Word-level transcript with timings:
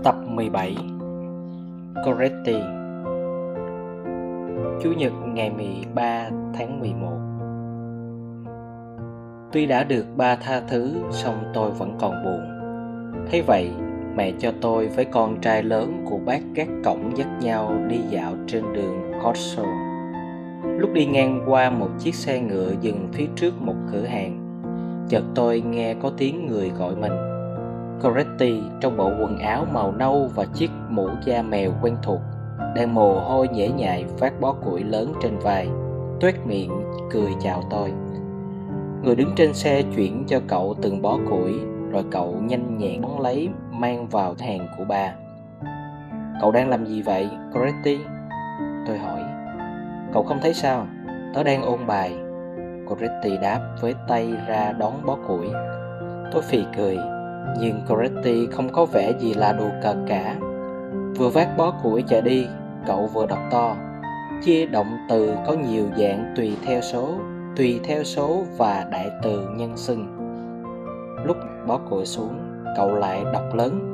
Tập 0.00 0.14
17 0.26 0.76
Coretti 2.04 2.56
Chủ 4.82 4.92
nhật 4.92 5.12
ngày 5.26 5.50
13 5.50 6.28
tháng 6.54 6.80
11 6.80 7.08
Tuy 9.52 9.66
đã 9.66 9.84
được 9.84 10.04
ba 10.16 10.36
tha 10.36 10.60
thứ, 10.68 10.94
song 11.10 11.44
tôi 11.54 11.70
vẫn 11.70 11.96
còn 12.00 12.24
buồn. 12.24 12.40
Thế 13.30 13.42
vậy, 13.46 13.70
mẹ 14.14 14.32
cho 14.38 14.52
tôi 14.60 14.88
với 14.88 15.04
con 15.04 15.40
trai 15.40 15.62
lớn 15.62 16.04
của 16.10 16.18
bác 16.26 16.40
gác 16.54 16.68
cổng 16.84 17.16
dắt 17.16 17.28
nhau 17.40 17.74
đi 17.88 17.98
dạo 18.10 18.34
trên 18.46 18.72
đường 18.72 19.12
Corso. 19.24 19.64
Lúc 20.78 20.92
đi 20.92 21.06
ngang 21.06 21.44
qua 21.46 21.70
một 21.70 21.88
chiếc 21.98 22.14
xe 22.14 22.40
ngựa 22.40 22.72
dừng 22.80 23.08
phía 23.12 23.26
trước 23.36 23.62
một 23.62 23.76
cửa 23.92 24.04
hàng, 24.04 24.62
Chợt 25.08 25.22
tôi 25.34 25.60
nghe 25.60 25.94
có 25.94 26.10
tiếng 26.16 26.46
người 26.46 26.70
gọi 26.78 26.96
mình. 26.96 27.31
Coretti 28.02 28.62
trong 28.80 28.96
bộ 28.96 29.10
quần 29.20 29.38
áo 29.38 29.66
màu 29.72 29.92
nâu 29.92 30.30
và 30.34 30.44
chiếc 30.44 30.70
mũ 30.88 31.08
da 31.24 31.42
mèo 31.42 31.72
quen 31.82 31.96
thuộc, 32.02 32.20
đang 32.76 32.94
mồ 32.94 33.20
hôi 33.20 33.48
nhễ 33.48 33.68
nhại 33.68 34.04
phát 34.18 34.40
bó 34.40 34.52
củi 34.52 34.84
lớn 34.84 35.12
trên 35.22 35.38
vai, 35.38 35.68
tuét 36.20 36.34
miệng 36.46 36.70
cười 37.10 37.30
chào 37.40 37.62
tôi. 37.70 37.92
Người 39.02 39.16
đứng 39.16 39.32
trên 39.36 39.54
xe 39.54 39.82
chuyển 39.96 40.24
cho 40.26 40.40
cậu 40.48 40.74
từng 40.82 41.02
bó 41.02 41.18
củi, 41.30 41.54
rồi 41.90 42.04
cậu 42.10 42.34
nhanh 42.42 42.78
nhẹn 42.78 43.02
đón 43.02 43.20
lấy 43.20 43.48
mang 43.70 44.06
vào 44.06 44.34
hàng 44.38 44.66
của 44.78 44.84
bà. 44.88 45.14
cậu 46.40 46.52
đang 46.52 46.68
làm 46.68 46.86
gì 46.86 47.02
vậy, 47.02 47.28
Coretti? 47.54 47.98
Tôi 48.86 48.98
hỏi. 48.98 49.20
Cậu 50.12 50.22
không 50.22 50.38
thấy 50.42 50.54
sao? 50.54 50.86
Tớ 51.34 51.42
đang 51.42 51.62
ôn 51.62 51.86
bài. 51.86 52.16
Coretti 52.88 53.36
đáp 53.42 53.60
với 53.80 53.94
tay 54.08 54.32
ra 54.48 54.72
đón 54.72 54.92
bó 55.06 55.16
củi. 55.28 55.46
Tôi 56.32 56.42
phì 56.42 56.64
cười 56.76 56.96
nhưng 57.60 57.80
Coretti 57.88 58.46
không 58.46 58.72
có 58.72 58.84
vẻ 58.84 59.12
gì 59.18 59.34
là 59.34 59.52
đùa 59.52 59.70
cợt 59.82 59.96
cả. 60.06 60.36
Vừa 61.16 61.28
vác 61.28 61.56
bó 61.56 61.74
củi 61.82 62.02
chạy 62.08 62.20
đi, 62.20 62.46
cậu 62.86 63.06
vừa 63.06 63.26
đọc 63.26 63.38
to. 63.50 63.76
Chia 64.44 64.66
động 64.66 64.96
từ 65.08 65.34
có 65.46 65.52
nhiều 65.52 65.84
dạng 65.98 66.34
tùy 66.36 66.56
theo 66.66 66.80
số, 66.80 67.14
tùy 67.56 67.80
theo 67.84 68.04
số 68.04 68.44
và 68.56 68.86
đại 68.90 69.10
từ 69.22 69.48
nhân 69.56 69.76
xưng. 69.76 70.06
Lúc 71.24 71.36
bó 71.66 71.78
củi 71.90 72.06
xuống, 72.06 72.38
cậu 72.76 72.94
lại 72.94 73.24
đọc 73.32 73.54
lớn. 73.54 73.88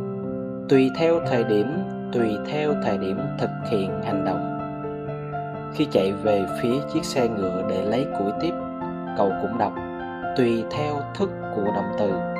Tùy 0.68 0.90
theo 0.96 1.20
thời 1.26 1.44
điểm, 1.44 1.66
tùy 2.12 2.36
theo 2.46 2.74
thời 2.84 2.98
điểm 2.98 3.18
thực 3.38 3.50
hiện 3.70 4.02
hành 4.04 4.24
động. 4.24 4.54
Khi 5.74 5.86
chạy 5.90 6.12
về 6.12 6.46
phía 6.62 6.74
chiếc 6.94 7.04
xe 7.04 7.28
ngựa 7.28 7.62
để 7.70 7.84
lấy 7.84 8.06
củi 8.18 8.32
tiếp, 8.40 8.52
cậu 9.16 9.32
cũng 9.42 9.58
đọc, 9.58 9.72
tùy 10.36 10.64
theo 10.70 10.94
thức 11.18 11.30
của 11.56 11.64
động 11.64 11.92
từ 11.98 12.37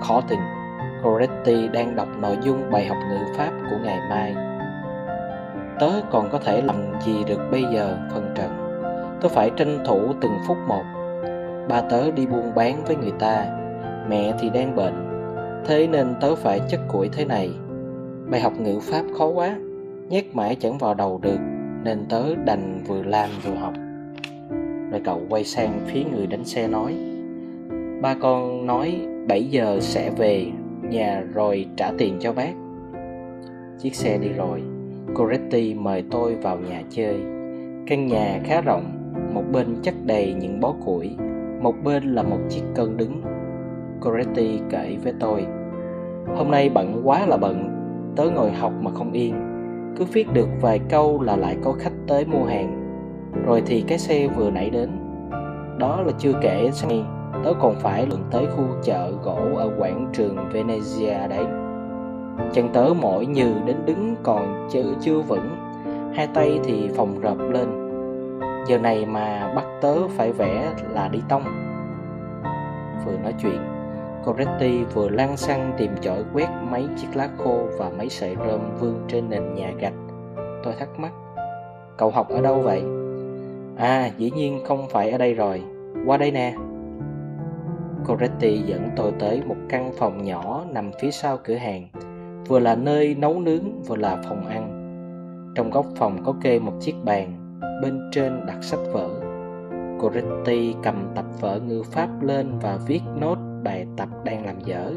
khó 0.00 0.20
tin 0.28 0.38
Coretti 1.02 1.68
đang 1.68 1.96
đọc 1.96 2.08
nội 2.20 2.38
dung 2.42 2.70
bài 2.70 2.86
học 2.86 2.98
ngữ 3.10 3.18
pháp 3.36 3.50
của 3.70 3.76
ngày 3.84 3.98
mai. 4.10 4.34
Tớ 5.80 5.90
còn 6.10 6.28
có 6.32 6.38
thể 6.38 6.62
làm 6.62 6.76
gì 7.06 7.24
được 7.24 7.40
bây 7.50 7.64
giờ 7.72 7.98
phân 8.14 8.32
trần 8.34 8.68
Tớ 9.20 9.28
phải 9.28 9.50
tranh 9.56 9.78
thủ 9.84 10.00
từng 10.20 10.32
phút 10.46 10.56
một. 10.68 10.82
Ba 11.68 11.80
tớ 11.80 12.10
đi 12.10 12.26
buôn 12.26 12.54
bán 12.54 12.84
với 12.86 12.96
người 12.96 13.12
ta, 13.18 13.46
Mẹ 14.08 14.32
thì 14.40 14.50
đang 14.50 14.76
bệnh. 14.76 14.94
Thế 15.66 15.86
nên 15.86 16.14
tớ 16.20 16.34
phải 16.34 16.60
chất 16.68 16.80
củi 16.88 17.08
thế 17.08 17.24
này. 17.24 17.50
Bài 18.30 18.40
học 18.40 18.52
ngữ 18.60 18.80
pháp 18.80 19.02
khó 19.18 19.26
quá, 19.26 19.56
Nhét 20.08 20.24
mãi 20.34 20.56
chẳng 20.60 20.78
vào 20.78 20.94
đầu 20.94 21.20
được, 21.22 21.38
Nên 21.84 22.06
tớ 22.08 22.34
đành 22.44 22.84
vừa 22.86 23.02
làm 23.02 23.30
vừa 23.42 23.54
học. 23.54 23.72
Rồi 24.90 25.00
cậu 25.04 25.22
quay 25.28 25.44
sang 25.44 25.80
phía 25.86 26.04
người 26.04 26.26
đánh 26.26 26.44
xe 26.44 26.68
nói, 26.68 26.96
Ba 28.02 28.14
con 28.20 28.66
nói 28.66 29.06
7 29.28 29.44
giờ 29.44 29.78
sẽ 29.80 30.10
về 30.10 30.46
nhà 30.82 31.22
rồi 31.34 31.66
trả 31.76 31.90
tiền 31.98 32.16
cho 32.20 32.32
bác. 32.32 32.52
Chiếc 33.78 33.94
xe 33.94 34.18
đi 34.18 34.28
rồi, 34.28 34.62
Coretti 35.14 35.74
mời 35.74 36.04
tôi 36.10 36.34
vào 36.34 36.58
nhà 36.58 36.82
chơi. 36.90 37.20
Căn 37.86 38.06
nhà 38.06 38.40
khá 38.44 38.60
rộng, 38.60 38.84
một 39.34 39.42
bên 39.52 39.76
chất 39.82 39.94
đầy 40.06 40.34
những 40.40 40.60
bó 40.60 40.74
củi, 40.84 41.10
một 41.62 41.74
bên 41.84 42.02
là 42.14 42.22
một 42.22 42.38
chiếc 42.48 42.62
cân 42.74 42.96
đứng. 42.96 43.22
Coretti 44.00 44.60
kể 44.70 44.96
với 45.02 45.12
tôi, 45.20 45.46
hôm 46.36 46.50
nay 46.50 46.70
bận 46.70 47.02
quá 47.04 47.26
là 47.26 47.36
bận, 47.36 47.68
tớ 48.16 48.30
ngồi 48.30 48.50
học 48.50 48.72
mà 48.80 48.90
không 48.90 49.12
yên, 49.12 49.34
cứ 49.96 50.04
viết 50.12 50.32
được 50.32 50.48
vài 50.60 50.80
câu 50.88 51.22
là 51.22 51.36
lại 51.36 51.56
có 51.64 51.72
khách 51.72 51.94
tới 52.06 52.24
mua 52.24 52.44
hàng. 52.44 52.84
Rồi 53.46 53.62
thì 53.66 53.84
cái 53.88 53.98
xe 53.98 54.28
vừa 54.28 54.50
nãy 54.50 54.70
đến, 54.70 54.90
đó 55.78 56.02
là 56.06 56.12
chưa 56.18 56.32
kể 56.42 56.70
sang 56.72 57.17
tớ 57.44 57.52
còn 57.60 57.74
phải 57.80 58.06
lượn 58.06 58.20
tới 58.30 58.46
khu 58.46 58.64
chợ 58.82 59.10
gỗ 59.24 59.38
ở 59.56 59.70
quảng 59.78 60.10
trường 60.12 60.36
Venezia 60.52 61.28
đấy. 61.28 61.44
Chân 62.52 62.68
tớ 62.72 62.84
mỏi 63.00 63.26
như 63.26 63.54
đến 63.66 63.76
đứng 63.86 64.16
còn 64.22 64.68
chữ 64.70 64.94
chưa 65.00 65.20
vững, 65.20 65.48
hai 66.14 66.26
tay 66.34 66.60
thì 66.64 66.90
phòng 66.96 67.20
rập 67.22 67.38
lên. 67.38 67.68
Giờ 68.66 68.78
này 68.78 69.06
mà 69.06 69.52
bắt 69.56 69.64
tớ 69.80 69.94
phải 70.08 70.32
vẽ 70.32 70.72
là 70.94 71.08
đi 71.08 71.18
tông. 71.28 71.42
Vừa 73.06 73.18
nói 73.22 73.34
chuyện, 73.42 73.58
Coretti 74.24 74.84
vừa 74.94 75.08
lăn 75.08 75.36
xăng 75.36 75.72
tìm 75.78 75.90
chổi 76.00 76.24
quét 76.34 76.48
mấy 76.70 76.88
chiếc 76.96 77.08
lá 77.14 77.28
khô 77.38 77.58
và 77.78 77.90
mấy 77.98 78.08
sợi 78.08 78.36
rơm 78.46 78.60
vương 78.80 79.00
trên 79.08 79.30
nền 79.30 79.54
nhà 79.54 79.72
gạch. 79.78 79.94
Tôi 80.64 80.74
thắc 80.78 80.88
mắc, 80.98 81.12
cậu 81.96 82.10
học 82.10 82.28
ở 82.28 82.40
đâu 82.40 82.60
vậy? 82.60 82.82
À, 83.76 84.10
dĩ 84.16 84.30
nhiên 84.30 84.64
không 84.64 84.88
phải 84.88 85.10
ở 85.10 85.18
đây 85.18 85.34
rồi, 85.34 85.62
qua 86.06 86.16
đây 86.16 86.30
nè. 86.30 86.54
Coretti 88.08 88.58
dẫn 88.58 88.88
tôi 88.96 89.12
tới 89.18 89.42
một 89.46 89.56
căn 89.68 89.92
phòng 89.98 90.24
nhỏ 90.24 90.64
nằm 90.70 90.90
phía 91.00 91.10
sau 91.10 91.38
cửa 91.44 91.54
hàng, 91.54 91.88
vừa 92.48 92.58
là 92.58 92.74
nơi 92.74 93.14
nấu 93.14 93.40
nướng 93.40 93.82
vừa 93.82 93.96
là 93.96 94.22
phòng 94.28 94.46
ăn. 94.46 94.74
Trong 95.54 95.70
góc 95.70 95.86
phòng 95.96 96.24
có 96.24 96.34
kê 96.42 96.58
một 96.58 96.72
chiếc 96.80 96.94
bàn, 97.04 97.58
bên 97.82 98.10
trên 98.12 98.46
đặt 98.46 98.58
sách 98.62 98.80
vở. 98.92 99.08
Coretti 100.00 100.74
cầm 100.82 101.08
tập 101.14 101.24
vở 101.40 101.60
ngữ 101.60 101.82
pháp 101.82 102.22
lên 102.22 102.58
và 102.62 102.78
viết 102.86 103.00
nốt 103.16 103.38
bài 103.64 103.86
tập 103.96 104.08
đang 104.24 104.46
làm 104.46 104.60
dở. 104.60 104.92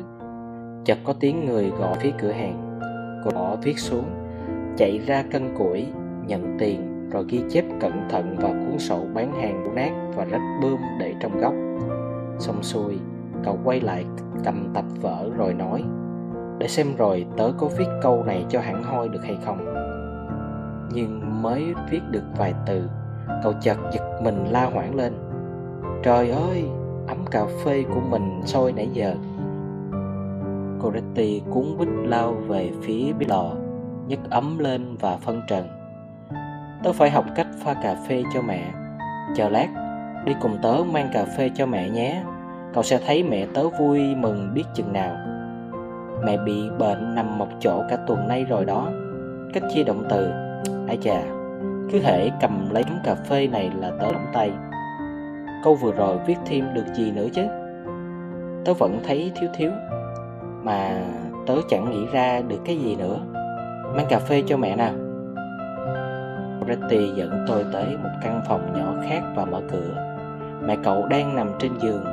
Chợt 0.85 0.97
có 1.03 1.13
tiếng 1.19 1.45
người 1.45 1.69
gọi 1.69 1.97
phía 1.99 2.11
cửa 2.19 2.31
hàng. 2.31 2.79
Cô 3.25 3.31
bỏ 3.31 3.55
viết 3.55 3.79
xuống, 3.79 4.05
chạy 4.77 4.99
ra 5.07 5.23
cân 5.31 5.55
củi, 5.57 5.87
nhận 6.27 6.55
tiền 6.59 7.09
rồi 7.09 7.25
ghi 7.29 7.41
chép 7.49 7.65
cẩn 7.79 7.91
thận 8.09 8.35
vào 8.37 8.51
cuốn 8.51 8.79
sổ 8.79 8.99
bán 9.13 9.33
hàng 9.41 9.75
nát 9.75 9.91
và 10.15 10.25
rách 10.25 10.59
bươm 10.61 10.79
để 10.99 11.13
trong 11.21 11.37
góc 11.37 11.53
Xong 12.41 12.63
xuôi, 12.63 12.99
cậu 13.43 13.59
quay 13.63 13.81
lại 13.81 14.05
cầm 14.43 14.67
tập 14.73 14.85
vở 15.01 15.29
rồi 15.37 15.53
nói 15.53 15.83
Để 16.59 16.67
xem 16.67 16.95
rồi 16.97 17.25
tớ 17.37 17.51
có 17.57 17.67
viết 17.77 17.85
câu 18.01 18.23
này 18.23 18.45
cho 18.49 18.59
hẳn 18.59 18.83
hoi 18.83 19.09
được 19.09 19.23
hay 19.23 19.37
không. 19.45 19.73
Nhưng 20.93 21.41
mới 21.41 21.73
viết 21.91 22.01
được 22.11 22.23
vài 22.37 22.53
từ 22.65 22.89
Cậu 23.43 23.53
chợt 23.61 23.77
giật 23.93 24.21
mình 24.23 24.45
la 24.51 24.65
hoảng 24.65 24.95
lên 24.95 25.13
Trời 26.03 26.31
ơi, 26.31 26.65
ấm 27.07 27.25
cà 27.31 27.45
phê 27.65 27.83
của 27.93 28.01
mình 28.09 28.41
sôi 28.45 28.73
nãy 28.73 28.89
giờ. 28.93 29.15
Coretti 30.81 31.41
cuốn 31.49 31.65
bích 31.79 31.89
lao 32.03 32.33
về 32.33 32.71
phía 32.81 33.13
bếp 33.19 33.29
lò 33.29 33.51
nhấc 34.07 34.19
ấm 34.29 34.59
lên 34.59 34.97
và 34.99 35.17
phân 35.17 35.41
trần. 35.47 35.67
Tớ 36.83 36.93
phải 36.93 37.09
học 37.09 37.25
cách 37.35 37.47
pha 37.63 37.73
cà 37.73 37.95
phê 38.07 38.23
cho 38.33 38.41
mẹ 38.41 38.71
Chờ 39.35 39.49
lát, 39.49 39.90
đi 40.25 40.35
cùng 40.41 40.57
tớ 40.61 40.75
mang 40.91 41.09
cà 41.13 41.25
phê 41.37 41.49
cho 41.55 41.65
mẹ 41.65 41.89
nhé. 41.89 42.23
Cậu 42.73 42.83
sẽ 42.83 42.99
thấy 43.07 43.23
mẹ 43.23 43.45
tớ 43.53 43.69
vui 43.69 44.15
mừng 44.15 44.53
biết 44.53 44.63
chừng 44.73 44.93
nào. 44.93 45.17
Mẹ 46.25 46.37
bị 46.37 46.69
bệnh 46.79 47.15
nằm 47.15 47.37
một 47.37 47.47
chỗ 47.59 47.83
cả 47.89 47.97
tuần 48.07 48.27
nay 48.27 48.45
rồi 48.49 48.65
đó. 48.65 48.89
Cách 49.53 49.63
chia 49.73 49.83
động 49.83 50.03
từ, 50.09 50.31
ai 50.87 50.97
chà, 51.01 51.21
cứ 51.91 51.99
hễ 52.03 52.29
cầm 52.41 52.69
lấy 52.73 52.83
tấm 52.83 52.99
cà 53.03 53.15
phê 53.15 53.47
này 53.47 53.71
là 53.79 53.91
tớ 53.99 54.11
lỏng 54.11 54.27
tay. 54.33 54.51
Câu 55.63 55.75
vừa 55.75 55.91
rồi 55.91 56.17
viết 56.25 56.37
thêm 56.45 56.73
được 56.73 56.85
gì 56.93 57.11
nữa 57.11 57.27
chứ? 57.33 57.41
Tớ 58.65 58.73
vẫn 58.73 58.99
thấy 59.03 59.31
thiếu 59.39 59.49
thiếu, 59.53 59.71
mà 60.63 61.01
tớ 61.47 61.55
chẳng 61.69 61.91
nghĩ 61.91 62.05
ra 62.11 62.41
được 62.41 62.59
cái 62.65 62.77
gì 62.77 62.95
nữa. 62.95 63.17
Mang 63.95 64.05
cà 64.09 64.19
phê 64.19 64.43
cho 64.47 64.57
mẹ 64.57 64.75
nào. 64.75 64.93
Retty 66.67 67.11
dẫn 67.15 67.45
tôi 67.47 67.65
tới 67.73 67.85
một 68.03 68.09
căn 68.21 68.41
phòng 68.47 68.73
nhỏ 68.79 68.93
khác 69.09 69.21
và 69.35 69.45
mở 69.45 69.61
cửa 69.71 70.10
mẹ 70.65 70.77
cậu 70.83 71.05
đang 71.07 71.35
nằm 71.35 71.49
trên 71.59 71.71
giường, 71.79 72.03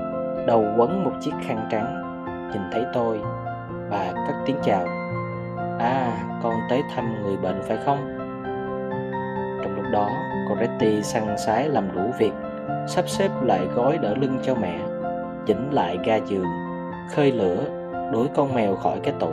đầu 0.46 0.64
quấn 0.76 1.04
một 1.04 1.12
chiếc 1.20 1.32
khăn 1.42 1.68
trắng. 1.70 2.02
Nhìn 2.52 2.62
thấy 2.72 2.84
tôi 2.94 3.20
bà 3.90 4.12
cất 4.12 4.34
tiếng 4.46 4.56
chào. 4.62 4.86
À 5.78 6.12
con 6.42 6.54
tới 6.70 6.82
thăm 6.94 7.22
người 7.22 7.36
bệnh 7.36 7.62
phải 7.62 7.76
không? 7.76 7.98
Trong 9.62 9.76
lúc 9.76 9.84
đó 9.92 10.08
Coretti 10.48 11.02
săn 11.02 11.38
sái 11.38 11.68
làm 11.68 11.88
đủ 11.94 12.02
việc, 12.18 12.32
sắp 12.86 13.08
xếp 13.08 13.30
lại 13.42 13.60
gói 13.74 13.98
đỡ 13.98 14.14
lưng 14.20 14.38
cho 14.42 14.54
mẹ, 14.54 14.78
chỉnh 15.46 15.70
lại 15.70 15.98
ga 16.04 16.16
giường, 16.16 16.46
khơi 17.14 17.32
lửa, 17.32 17.64
đuổi 18.12 18.28
con 18.34 18.54
mèo 18.54 18.76
khỏi 18.76 19.00
cái 19.02 19.14
tủ. 19.20 19.30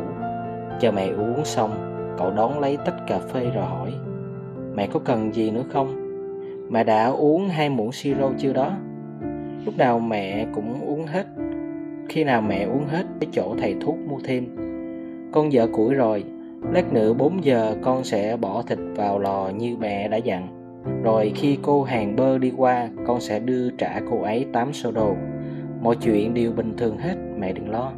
Chờ 0.80 0.92
mẹ 0.92 1.08
uống 1.08 1.46
xong, 1.46 1.72
cậu 2.18 2.32
đón 2.32 2.60
lấy 2.60 2.78
tách 2.78 3.08
cà 3.08 3.20
phê 3.20 3.50
rồi 3.56 3.66
hỏi, 3.66 3.94
mẹ 4.76 4.88
có 4.88 5.00
cần 5.06 5.34
gì 5.36 5.52
nữa 5.52 5.64
không? 5.74 6.02
Mẹ 6.70 6.84
đã 6.84 7.08
uống 7.08 7.50
hai 7.50 7.70
muỗng 7.70 7.92
siro 7.92 8.30
chưa 8.38 8.54
đó? 8.54 8.72
Lúc 9.66 9.78
nào 9.78 10.00
mẹ 10.00 10.48
cũng 10.54 10.82
uống 10.88 11.06
hết 11.06 11.26
khi 12.10 12.24
nào 12.24 12.42
mẹ 12.42 12.64
uống 12.64 12.86
hết 12.88 13.04
cái 13.20 13.30
chỗ 13.34 13.56
thầy 13.60 13.76
thuốc 13.82 13.96
mua 14.08 14.20
thêm 14.24 14.66
con 15.36 15.50
vợ 15.52 15.68
củi 15.68 15.94
rồi, 15.94 16.24
lát 16.74 16.94
nữa 16.94 17.14
4 17.14 17.44
giờ 17.44 17.76
con 17.82 18.04
sẽ 18.04 18.38
bỏ 18.38 18.62
thịt 18.62 18.78
vào 18.96 19.20
lò 19.20 19.50
như 19.58 19.78
mẹ 19.80 20.08
đã 20.08 20.18
dặn. 20.18 20.48
Rồi 21.04 21.32
khi 21.36 21.58
cô 21.62 21.84
hàng 21.84 22.16
bơ 22.16 22.38
đi 22.38 22.54
qua, 22.58 22.90
con 23.08 23.22
sẽ 23.22 23.40
đưa 23.40 23.70
trả 23.70 24.00
cô 24.10 24.22
ấy 24.22 24.46
8 24.54 24.74
sô 24.74 24.92
đồ. 24.92 25.16
Mọi 25.82 25.96
chuyện 25.96 26.34
đều 26.34 26.52
bình 26.52 26.74
thường 26.78 26.98
hết, 26.98 27.16
mẹ 27.40 27.54
đừng 27.54 27.70
lo. 27.70 27.92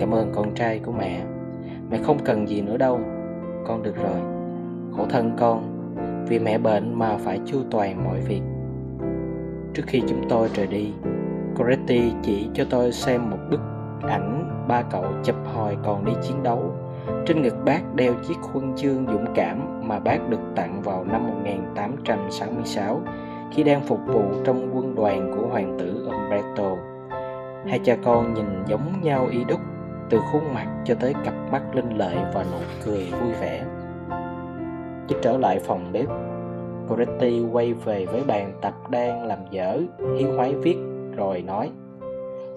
Cảm 0.00 0.10
ơn 0.14 0.32
con 0.34 0.54
trai 0.54 0.78
của 0.78 0.92
mẹ. 0.92 1.20
Mẹ 1.90 1.98
không 2.02 2.18
cần 2.24 2.48
gì 2.48 2.60
nữa 2.60 2.76
đâu. 2.76 3.00
Con 3.66 3.82
được 3.82 3.96
rồi. 3.96 4.20
Khổ 4.96 5.06
thân 5.10 5.32
con, 5.38 5.62
vì 6.28 6.38
mẹ 6.38 6.58
bệnh 6.58 6.94
mà 6.94 7.16
phải 7.16 7.40
chu 7.46 7.58
toàn 7.70 8.04
mọi 8.04 8.20
việc. 8.20 8.42
Trước 9.74 9.82
khi 9.86 10.02
chúng 10.08 10.22
tôi 10.28 10.48
rời 10.54 10.66
đi, 10.66 10.92
Coretti 11.58 12.12
chỉ 12.22 12.48
cho 12.54 12.64
tôi 12.70 12.92
xem 12.92 13.30
một 13.30 13.38
bức 13.50 13.60
ảnh 14.02 14.64
ba 14.68 14.82
cậu 14.82 15.04
chụp 15.24 15.36
hồi 15.54 15.76
còn 15.84 16.04
đi 16.04 16.12
chiến 16.22 16.42
đấu. 16.42 16.72
Trên 17.26 17.42
ngực 17.42 17.54
bác 17.64 17.94
đeo 17.94 18.14
chiếc 18.28 18.38
huân 18.52 18.76
chương 18.76 19.06
dũng 19.06 19.26
cảm 19.34 19.88
mà 19.88 19.98
bác 19.98 20.28
được 20.28 20.40
tặng 20.56 20.82
vào 20.82 21.04
năm 21.04 21.26
1866 21.26 23.00
khi 23.52 23.62
đang 23.62 23.82
phục 23.82 24.00
vụ 24.06 24.22
trong 24.44 24.70
quân 24.76 24.94
đoàn 24.94 25.32
của 25.36 25.46
hoàng 25.46 25.76
tử 25.78 26.08
Umberto. 26.12 26.76
Hai 27.66 27.80
cha 27.84 27.96
con 28.04 28.34
nhìn 28.34 28.64
giống 28.66 29.00
nhau 29.02 29.26
y 29.30 29.44
đúc 29.44 29.60
từ 30.10 30.20
khuôn 30.32 30.54
mặt 30.54 30.66
cho 30.84 30.94
tới 30.94 31.14
cặp 31.24 31.34
mắt 31.52 31.62
linh 31.74 31.98
lợi 31.98 32.16
và 32.34 32.44
nụ 32.44 32.58
cười 32.84 33.12
vui 33.20 33.32
vẻ. 33.40 33.64
Khi 35.08 35.16
trở 35.22 35.38
lại 35.38 35.60
phòng 35.60 35.92
bếp, 35.92 36.08
Coretti 36.88 37.42
quay 37.52 37.74
về 37.74 38.06
với 38.06 38.24
bàn 38.24 38.52
tập 38.62 38.74
đang 38.90 39.24
làm 39.24 39.38
dở, 39.50 39.80
hiếu 40.18 40.32
hoái 40.32 40.54
viết 40.54 40.76
rồi 41.16 41.42
nói 41.42 41.70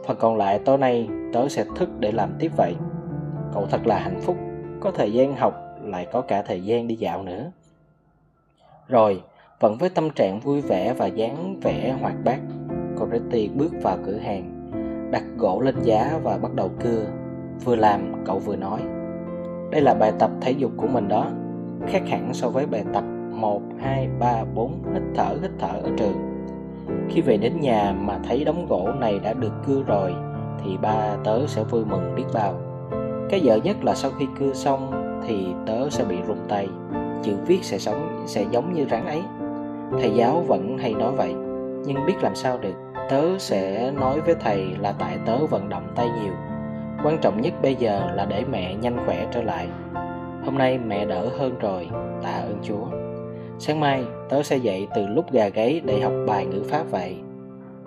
Phần 0.06 0.18
còn 0.20 0.38
lại 0.38 0.60
tối 0.66 0.78
nay 0.78 1.10
tớ 1.34 1.50
sẽ 1.50 1.66
thức 1.76 1.90
để 2.00 2.12
làm 2.12 2.30
tiếp 2.40 2.52
vậy. 2.58 2.76
Cậu 3.54 3.66
thật 3.70 3.88
là 3.88 4.00
hạnh 4.00 4.20
phúc, 4.22 4.38
có 4.80 4.92
thời 4.92 5.14
gian 5.14 5.36
học 5.36 5.54
lại 5.84 6.08
có 6.12 6.22
cả 6.22 6.42
thời 6.42 6.64
gian 6.64 6.88
đi 6.88 6.96
dạo 6.96 7.24
nữa. 7.24 7.52
Rồi, 8.88 9.24
vẫn 9.60 9.78
với 9.78 9.90
tâm 9.90 10.10
trạng 10.10 10.40
vui 10.40 10.62
vẻ 10.62 10.94
và 10.94 11.06
dáng 11.06 11.60
vẻ 11.62 11.96
hoạt 12.02 12.16
bát, 12.24 12.40
Coretti 13.00 13.48
bước 13.48 13.72
vào 13.84 13.98
cửa 14.06 14.18
hàng, 14.18 14.72
đặt 15.12 15.24
gỗ 15.38 15.62
lên 15.62 15.76
giá 15.84 16.20
và 16.24 16.38
bắt 16.38 16.54
đầu 16.56 16.72
cưa. 16.84 17.06
Vừa 17.66 17.76
làm, 17.76 18.14
cậu 18.26 18.40
vừa 18.40 18.56
nói. 18.56 18.80
Đây 19.72 19.82
là 19.82 19.94
bài 19.94 20.12
tập 20.20 20.32
thể 20.42 20.52
dục 20.52 20.72
của 20.78 20.88
mình 20.88 21.08
đó, 21.08 21.28
khác 21.88 22.02
hẳn 22.08 22.34
so 22.34 22.50
với 22.50 22.66
bài 22.66 22.84
tập 22.94 23.04
1, 23.32 23.62
2, 23.80 24.10
3, 24.20 24.44
4 24.56 24.84
hít 24.94 25.04
thở 25.16 25.36
hít 25.42 25.52
thở 25.60 25.80
ở 25.84 25.90
trường 25.98 26.32
khi 27.10 27.22
về 27.22 27.38
đến 27.38 27.60
nhà 27.60 27.96
mà 28.00 28.20
thấy 28.28 28.44
đống 28.44 28.66
gỗ 28.70 28.90
này 29.00 29.20
đã 29.20 29.34
được 29.34 29.52
cưa 29.68 29.84
rồi 29.88 30.14
thì 30.64 30.78
ba 30.82 31.16
tớ 31.24 31.48
sẽ 31.48 31.64
vui 31.64 31.86
mừng 31.86 32.16
biết 32.16 32.24
bao. 32.34 32.54
Cái 33.30 33.40
dở 33.40 33.56
nhất 33.64 33.84
là 33.84 33.96
sau 33.96 34.12
khi 34.20 34.26
cưa 34.40 34.54
xong 34.54 34.92
thì 35.28 35.48
tớ 35.66 35.90
sẽ 35.90 36.04
bị 36.04 36.16
run 36.28 36.38
tay, 36.48 36.68
chữ 37.24 37.36
viết 37.46 37.64
sẽ 37.64 37.78
sống 37.78 38.24
sẽ 38.26 38.46
giống 38.52 38.74
như 38.74 38.86
rắn 38.92 39.06
ấy. 39.06 39.22
Thầy 40.00 40.12
giáo 40.16 40.44
vẫn 40.48 40.78
hay 40.78 40.94
nói 40.94 41.12
vậy, 41.12 41.34
nhưng 41.86 42.06
biết 42.08 42.16
làm 42.22 42.36
sao 42.36 42.58
được. 42.58 42.76
Tớ 43.10 43.38
sẽ 43.38 43.92
nói 43.92 44.22
với 44.22 44.36
thầy 44.36 44.76
là 44.80 44.92
tại 44.92 45.18
tớ 45.26 45.46
vận 45.46 45.70
động 45.70 45.88
tay 45.96 46.08
nhiều. 46.24 46.34
Quan 47.04 47.18
trọng 47.22 47.42
nhất 47.42 47.54
bây 47.62 47.76
giờ 47.76 48.12
là 48.14 48.26
để 48.26 48.44
mẹ 48.52 48.76
nhanh 48.76 48.98
khỏe 49.06 49.28
trở 49.32 49.42
lại. 49.44 49.68
Hôm 50.46 50.58
nay 50.58 50.78
mẹ 50.78 51.06
đỡ 51.06 51.30
hơn 51.40 51.60
rồi, 51.60 51.90
tạ 52.24 52.32
ơn 52.32 52.58
Chúa. 52.64 53.11
Sáng 53.64 53.80
mai 53.80 54.04
tớ 54.30 54.44
sẽ 54.44 54.58
dậy 54.58 54.88
từ 54.96 55.08
lúc 55.08 55.32
gà 55.32 55.50
gáy 55.50 55.82
để 55.86 56.02
học 56.02 56.14
bài 56.28 56.46
ngữ 56.46 56.64
pháp 56.64 56.84
vậy. 56.92 57.16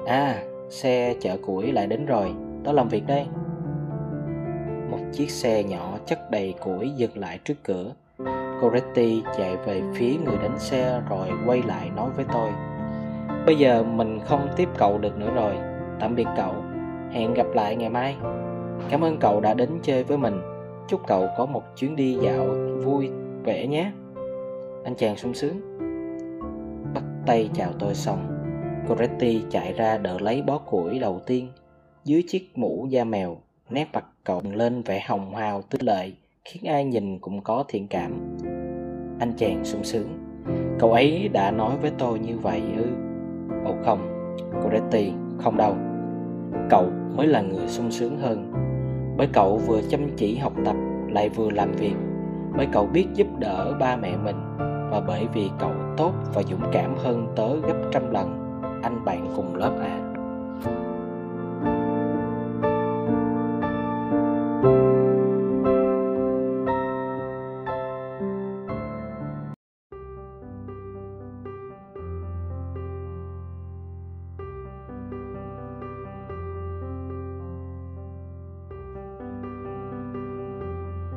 À, 0.07 0.43
xe 0.71 1.15
chở 1.21 1.37
củi 1.47 1.73
lại 1.73 1.87
đến 1.87 2.07
rồi, 2.07 2.35
tớ 2.65 2.73
làm 2.73 2.89
việc 2.89 3.07
đây. 3.07 3.27
Một 4.91 4.99
chiếc 5.13 5.31
xe 5.31 5.63
nhỏ 5.63 5.99
chất 6.07 6.31
đầy 6.31 6.55
củi 6.61 6.91
dừng 6.97 7.19
lại 7.19 7.39
trước 7.45 7.55
cửa. 7.65 7.93
Coretti 8.61 9.23
chạy 9.37 9.57
về 9.57 9.83
phía 9.95 10.15
người 10.25 10.37
đánh 10.43 10.59
xe 10.59 11.01
rồi 11.11 11.29
quay 11.47 11.63
lại 11.67 11.91
nói 11.97 12.11
với 12.17 12.25
tôi. 12.33 12.51
Bây 13.47 13.57
giờ 13.57 13.83
mình 13.83 14.21
không 14.25 14.49
tiếp 14.57 14.69
cậu 14.79 14.99
được 14.99 15.19
nữa 15.19 15.31
rồi. 15.35 15.55
Tạm 16.01 16.15
biệt 16.15 16.27
cậu. 16.37 16.55
Hẹn 17.13 17.35
gặp 17.35 17.47
lại 17.55 17.77
ngày 17.77 17.91
mai. 17.91 18.17
Cảm 18.91 19.05
ơn 19.05 19.17
cậu 19.21 19.41
đã 19.41 19.55
đến 19.55 19.69
chơi 19.83 20.05
với 20.05 20.19
mình. 20.19 20.41
Chúc 20.89 21.01
cậu 21.07 21.29
có 21.39 21.47
một 21.47 21.63
chuyến 21.77 21.97
đi 21.97 22.19
dạo 22.23 22.47
vui 22.85 23.11
vẻ 23.45 23.67
nhé 23.67 23.91
anh 24.85 24.95
chàng 24.95 25.17
sung 25.17 25.35
sướng. 25.35 25.61
Bắt 26.95 27.05
tay 27.27 27.51
chào 27.55 27.73
tôi 27.79 27.95
xong 27.95 28.35
Coretti 28.89 29.43
chạy 29.51 29.73
ra 29.73 29.99
đỡ 29.99 30.19
lấy 30.21 30.43
bó 30.43 30.59
củi 30.59 30.99
đầu 30.99 31.21
tiên. 31.27 31.49
Dưới 32.05 32.25
chiếc 32.29 32.59
mũ 32.59 32.87
da 32.91 33.05
mèo, 33.05 33.37
nét 33.71 33.89
mặt 33.93 34.05
cậu 34.25 34.43
lên 34.53 34.83
vẻ 34.83 35.05
hồng 35.09 35.35
hào 35.35 35.63
tươi 35.63 35.79
lợi, 35.83 36.15
khiến 36.45 36.63
ai 36.67 36.85
nhìn 36.85 37.19
cũng 37.19 37.41
có 37.41 37.65
thiện 37.69 37.89
cảm. 37.89 38.37
Anh 39.21 39.33
chàng 39.37 39.65
sung 39.65 39.85
sướng. 39.85 40.09
Cậu 40.79 40.93
ấy 40.93 41.29
đã 41.29 41.51
nói 41.51 41.77
với 41.83 41.91
tôi 41.99 42.19
như 42.19 42.39
vậy 42.39 42.63
ư? 42.77 42.87
Ồ, 43.65 43.75
không 43.85 44.29
Coretti 44.63 45.13
không 45.39 45.57
đâu. 45.57 45.77
Cậu 46.71 46.91
mới 47.17 47.27
là 47.27 47.41
người 47.41 47.69
sung 47.69 47.91
sướng 47.91 48.19
hơn. 48.19 48.53
Bởi 49.17 49.29
cậu 49.33 49.57
vừa 49.57 49.81
chăm 49.89 50.17
chỉ 50.17 50.37
học 50.37 50.53
tập, 50.65 50.77
lại 51.09 51.29
vừa 51.29 51.51
làm 51.51 51.73
việc. 51.73 51.95
Bởi 52.57 52.67
cậu 52.73 52.87
biết 52.87 53.07
giúp 53.15 53.27
đỡ 53.39 53.77
ba 53.81 53.97
mẹ 53.97 54.17
mình 54.17 54.37
và 54.91 55.01
bởi 55.07 55.29
vì 55.35 55.51
cậu 55.59 55.75
tốt 55.97 56.13
và 56.35 56.43
dũng 56.43 56.71
cảm 56.73 56.95
hơn 56.97 57.27
tớ 57.37 57.57
gấp 57.57 57.89
trăm 57.93 58.11
lần, 58.11 58.61
anh 58.83 59.05
bạn 59.05 59.33
cùng 59.37 59.55
lớp 59.55 59.79
à 59.81 60.01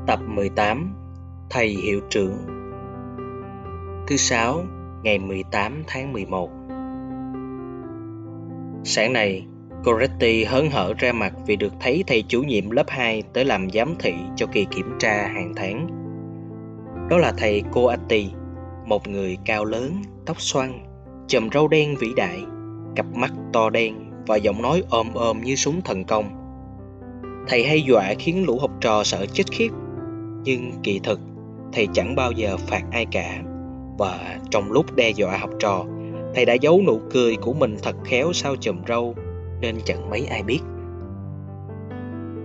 Tập 0.07 0.19
18 0.27 0.93
Thầy 1.49 1.67
Hiệu 1.67 1.99
trưởng 2.09 2.56
Thứ 4.07 4.18
sáu, 4.18 4.63
ngày 5.04 5.19
18 5.19 5.83
tháng 5.88 6.13
11 6.13 6.50
Sáng 8.83 9.13
nay, 9.13 9.45
Coretti 9.83 10.44
hớn 10.44 10.69
hở 10.69 10.94
ra 10.98 11.13
mặt 11.13 11.33
vì 11.48 11.56
được 11.56 11.74
thấy 11.80 12.04
thầy 12.07 12.24
chủ 12.27 12.44
nhiệm 12.44 12.69
lớp 12.69 12.83
2 12.87 13.23
tới 13.33 13.45
làm 13.45 13.69
giám 13.69 13.95
thị 13.99 14.14
cho 14.35 14.45
kỳ 14.45 14.66
kiểm 14.76 14.92
tra 14.99 15.28
hàng 15.28 15.54
tháng. 15.56 15.87
Đó 17.09 17.18
là 17.18 17.33
thầy 17.37 17.64
Coatti, 17.71 18.30
một 18.85 19.07
người 19.07 19.37
cao 19.45 19.66
lớn, 19.66 20.02
tóc 20.26 20.42
xoăn, 20.42 20.80
chùm 21.28 21.49
râu 21.49 21.68
đen 21.68 21.95
vĩ 21.99 22.07
đại, 22.16 22.44
cặp 22.95 23.06
mắt 23.14 23.33
to 23.54 23.69
đen 23.69 23.95
và 24.28 24.35
giọng 24.35 24.61
nói 24.61 24.83
ôm 24.90 25.07
ôm 25.14 25.42
như 25.42 25.56
súng 25.56 25.81
thần 25.81 26.04
công. 26.04 26.26
Thầy 27.47 27.64
hay 27.64 27.81
dọa 27.81 28.14
khiến 28.19 28.45
lũ 28.45 28.59
học 28.59 28.71
trò 28.81 29.04
sợ 29.04 29.26
chết 29.26 29.52
khiếp, 29.52 29.69
nhưng 30.44 30.71
kỳ 30.83 30.99
thực 31.04 31.19
thầy 31.73 31.87
chẳng 31.94 32.16
bao 32.16 32.31
giờ 32.31 32.57
phạt 32.57 32.83
ai 32.92 33.06
cả 33.11 33.42
và 33.97 34.39
trong 34.51 34.71
lúc 34.71 34.95
đe 34.95 35.09
dọa 35.09 35.37
học 35.37 35.49
trò, 35.59 35.85
thầy 36.35 36.45
đã 36.45 36.54
giấu 36.54 36.81
nụ 36.87 36.99
cười 37.11 37.35
của 37.35 37.54
mình 37.54 37.77
thật 37.83 37.95
khéo 38.06 38.33
sau 38.33 38.56
chùm 38.56 38.77
râu, 38.87 39.16
nên 39.61 39.75
chẳng 39.85 40.09
mấy 40.09 40.25
ai 40.25 40.44
biết. 40.44 40.59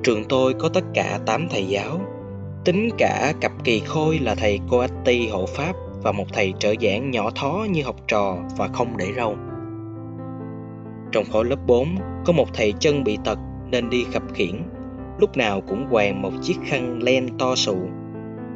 Trường 0.02 0.24
tôi 0.28 0.54
có 0.54 0.68
tất 0.68 0.84
cả 0.94 1.18
8 1.26 1.48
thầy 1.50 1.66
giáo, 1.66 2.00
tính 2.64 2.88
cả 2.98 3.32
cặp 3.40 3.52
kỳ 3.64 3.80
khôi 3.80 4.18
là 4.18 4.34
thầy 4.34 4.60
Coatti 4.70 5.28
hộ 5.28 5.46
pháp 5.46 5.72
và 6.02 6.12
một 6.12 6.26
thầy 6.32 6.52
trợ 6.58 6.74
giảng 6.80 7.10
nhỏ 7.10 7.30
thó 7.34 7.66
như 7.70 7.82
học 7.82 7.96
trò 8.08 8.36
và 8.56 8.68
không 8.68 8.96
để 8.96 9.06
râu. 9.16 9.36
Trong 11.12 11.24
khối 11.32 11.44
lớp 11.44 11.66
4 11.66 11.88
có 12.24 12.32
một 12.32 12.54
thầy 12.54 12.72
chân 12.80 13.04
bị 13.04 13.18
tật 13.24 13.38
nên 13.70 13.90
đi 13.90 14.04
khập 14.12 14.22
khiển 14.34 14.62
lúc 15.18 15.36
nào 15.36 15.60
cũng 15.60 15.86
quàng 15.90 16.22
một 16.22 16.30
chiếc 16.42 16.56
khăn 16.64 17.02
len 17.02 17.38
to 17.38 17.54
sụ 17.54 17.76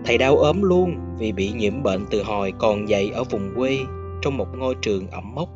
thầy 0.04 0.18
đau 0.18 0.36
ốm 0.36 0.62
luôn 0.62 0.94
vì 1.18 1.32
bị 1.32 1.52
nhiễm 1.56 1.82
bệnh 1.82 2.06
từ 2.10 2.22
hồi 2.22 2.52
còn 2.58 2.88
dạy 2.88 3.10
ở 3.14 3.24
vùng 3.24 3.54
quê 3.56 3.78
trong 4.22 4.36
một 4.36 4.48
ngôi 4.56 4.74
trường 4.82 5.10
ẩm 5.10 5.34
mốc. 5.34 5.48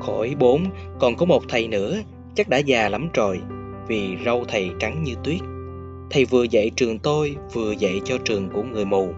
Khỏi 0.00 0.34
bốn, 0.38 0.64
còn 0.98 1.16
có 1.16 1.26
một 1.26 1.42
thầy 1.48 1.68
nữa, 1.68 1.96
chắc 2.34 2.48
đã 2.48 2.58
già 2.58 2.88
lắm 2.88 3.08
rồi, 3.14 3.40
vì 3.88 4.16
râu 4.24 4.44
thầy 4.48 4.70
trắng 4.78 5.02
như 5.02 5.14
tuyết. 5.24 5.40
Thầy 6.10 6.24
vừa 6.24 6.42
dạy 6.42 6.70
trường 6.76 6.98
tôi, 6.98 7.36
vừa 7.52 7.72
dạy 7.72 8.00
cho 8.04 8.18
trường 8.24 8.48
của 8.50 8.62
người 8.62 8.84
mù. 8.84 9.08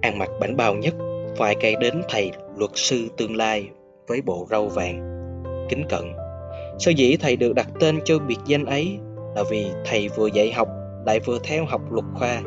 Ăn 0.00 0.18
mặc 0.18 0.30
bảnh 0.40 0.56
bao 0.56 0.74
nhất, 0.74 0.94
phải 1.36 1.56
kể 1.60 1.74
đến 1.80 2.02
thầy 2.08 2.30
luật 2.56 2.70
sư 2.74 3.08
tương 3.16 3.36
lai 3.36 3.68
với 4.08 4.22
bộ 4.22 4.46
râu 4.50 4.68
vàng. 4.68 5.22
Kính 5.68 5.84
cận. 5.88 6.12
Sở 6.78 6.90
dĩ 6.90 7.16
thầy 7.16 7.36
được 7.36 7.54
đặt 7.54 7.68
tên 7.80 8.00
cho 8.04 8.18
biệt 8.18 8.38
danh 8.46 8.64
ấy 8.64 8.98
là 9.36 9.42
vì 9.50 9.66
thầy 9.84 10.08
vừa 10.08 10.26
dạy 10.26 10.52
học 10.52 10.68
lại 11.06 11.20
vừa 11.20 11.38
theo 11.44 11.64
học 11.64 11.92
luật 11.92 12.04
khoa 12.14 12.42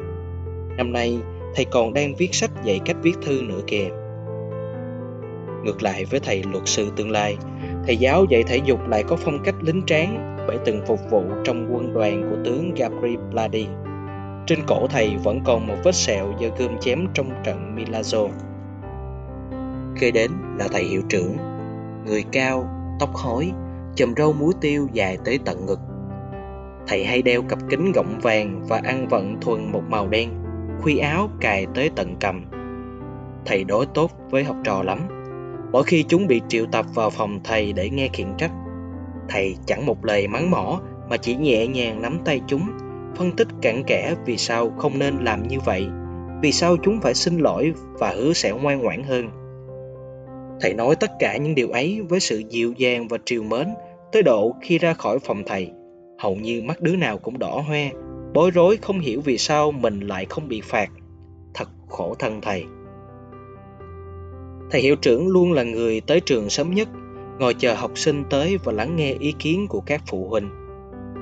Năm 0.77 0.93
nay, 0.93 1.19
thầy 1.55 1.65
còn 1.65 1.93
đang 1.93 2.15
viết 2.15 2.35
sách 2.35 2.51
dạy 2.63 2.79
cách 2.85 2.97
viết 3.01 3.15
thư 3.21 3.41
nữa 3.41 3.62
kìa. 3.67 3.89
Ngược 5.63 5.83
lại 5.83 6.05
với 6.05 6.19
thầy 6.19 6.43
luật 6.51 6.67
sư 6.67 6.91
tương 6.95 7.12
lai, 7.12 7.38
thầy 7.85 7.97
giáo 7.97 8.25
dạy 8.29 8.43
thể 8.43 8.57
dục 8.65 8.79
lại 8.88 9.03
có 9.03 9.15
phong 9.15 9.43
cách 9.43 9.55
lính 9.62 9.81
tráng, 9.88 10.35
bởi 10.47 10.57
từng 10.65 10.81
phục 10.88 11.00
vụ 11.09 11.24
trong 11.43 11.67
quân 11.74 11.93
đoàn 11.93 12.29
của 12.29 12.38
tướng 12.45 12.74
Garibaldi. 12.75 13.67
Trên 14.47 14.59
cổ 14.67 14.88
thầy 14.88 15.17
vẫn 15.24 15.41
còn 15.45 15.67
một 15.67 15.75
vết 15.83 15.95
sẹo 15.95 16.33
do 16.39 16.47
gươm 16.57 16.77
chém 16.79 17.07
trong 17.13 17.29
trận 17.43 17.75
Milazzo. 17.75 18.29
Kế 20.00 20.12
đến 20.12 20.31
là 20.59 20.67
thầy 20.71 20.83
hiệu 20.83 21.01
trưởng, 21.09 21.38
người 22.05 22.24
cao, 22.31 22.67
tóc 23.00 23.15
hói, 23.15 23.51
chùm 23.95 24.13
râu 24.17 24.33
muối 24.33 24.53
tiêu 24.62 24.88
dài 24.93 25.17
tới 25.25 25.39
tận 25.45 25.65
ngực. 25.65 25.79
Thầy 26.88 27.06
hay 27.06 27.22
đeo 27.22 27.42
cặp 27.42 27.60
kính 27.70 27.92
gọng 27.92 28.20
vàng 28.22 28.62
và 28.68 28.82
ăn 28.84 29.08
vận 29.08 29.42
thuần 29.42 29.72
một 29.72 29.84
màu 29.89 30.08
đen, 30.08 30.30
khuy 30.82 30.98
áo 30.98 31.30
cài 31.42 31.65
tới 31.75 31.89
tận 31.96 32.15
cầm. 32.20 32.46
Thầy 33.46 33.63
đối 33.63 33.86
tốt 33.86 34.12
với 34.30 34.44
học 34.44 34.56
trò 34.63 34.84
lắm. 34.84 35.00
Mỗi 35.72 35.84
khi 35.84 36.04
chúng 36.04 36.27
bị 36.27 36.42
triệu 36.48 36.65
tập 36.65 36.86
vào 36.96 37.10
phòng 37.10 37.39
thầy 37.44 37.74
để 37.74 37.89
nghe 37.89 38.10
khiển 38.13 38.27
trách, 38.38 38.51
thầy 39.30 39.56
chẳng 39.65 39.86
một 39.86 40.06
lời 40.06 40.27
mắng 40.27 40.51
mỏ 40.51 40.82
mà 41.10 41.18
chỉ 41.18 41.36
nhẹ 41.36 41.68
nhàng 41.68 42.01
nắm 42.01 42.20
tay 42.25 42.42
chúng, 42.48 42.70
phân 43.15 43.32
tích 43.32 43.48
cặn 43.62 43.84
kẽ 43.84 44.15
vì 44.25 44.38
sao 44.38 44.72
không 44.77 45.00
nên 45.00 45.15
làm 45.22 45.48
như 45.48 45.60
vậy, 45.60 45.88
vì 46.42 46.51
sao 46.51 46.77
chúng 46.84 47.01
phải 47.01 47.13
xin 47.13 47.38
lỗi 47.38 47.74
và 48.00 48.10
hứa 48.10 48.34
sẽ 48.34 48.51
ngoan 48.51 48.82
ngoãn 48.82 49.04
hơn. 49.04 49.30
Thầy 50.62 50.74
nói 50.74 50.96
tất 50.96 51.12
cả 51.20 51.38
những 51.38 51.56
điều 51.56 51.70
ấy 51.70 52.01
với 52.10 52.20
sự 52.20 52.44
dịu 52.50 52.74
dàng 52.77 53.08
và 53.08 53.18
triều 53.25 53.44
mến, 53.44 53.68
tới 54.12 54.24
độ 54.24 54.56
khi 54.62 54.77
ra 54.77 54.94
khỏi 54.94 55.20
phòng 55.20 55.44
thầy, 55.46 55.72
hầu 56.25 56.36
như 56.36 56.62
mắt 56.62 56.82
đứa 56.82 56.96
nào 56.96 57.17
cũng 57.17 57.39
đỏ 57.39 57.63
hoe, 57.67 57.89
bối 58.34 58.51
rối 58.51 58.77
không 58.82 59.00
hiểu 59.00 59.22
vì 59.22 59.38
sao 59.38 59.72
mình 59.72 60.00
lại 60.00 60.25
không 60.29 60.48
bị 60.48 60.62
phạt. 60.62 60.89
Thật 61.53 61.70
khổ 61.88 62.15
thân 62.20 62.41
thầy. 62.41 62.65
Thầy 64.72 64.82
hiệu 64.82 64.96
trưởng 64.96 65.27
luôn 65.27 65.51
là 65.53 65.63
người 65.63 66.01
tới 66.01 66.20
trường 66.20 66.50
sớm 66.50 66.74
nhất, 66.74 66.89
ngồi 67.39 67.53
chờ 67.53 67.74
học 67.74 67.91
sinh 67.96 68.24
tới 68.29 68.58
và 68.63 68.72
lắng 68.72 68.96
nghe 68.96 69.13
ý 69.13 69.32
kiến 69.39 69.67
của 69.67 69.82
các 69.82 70.01
phụ 70.08 70.27
huynh. 70.29 70.50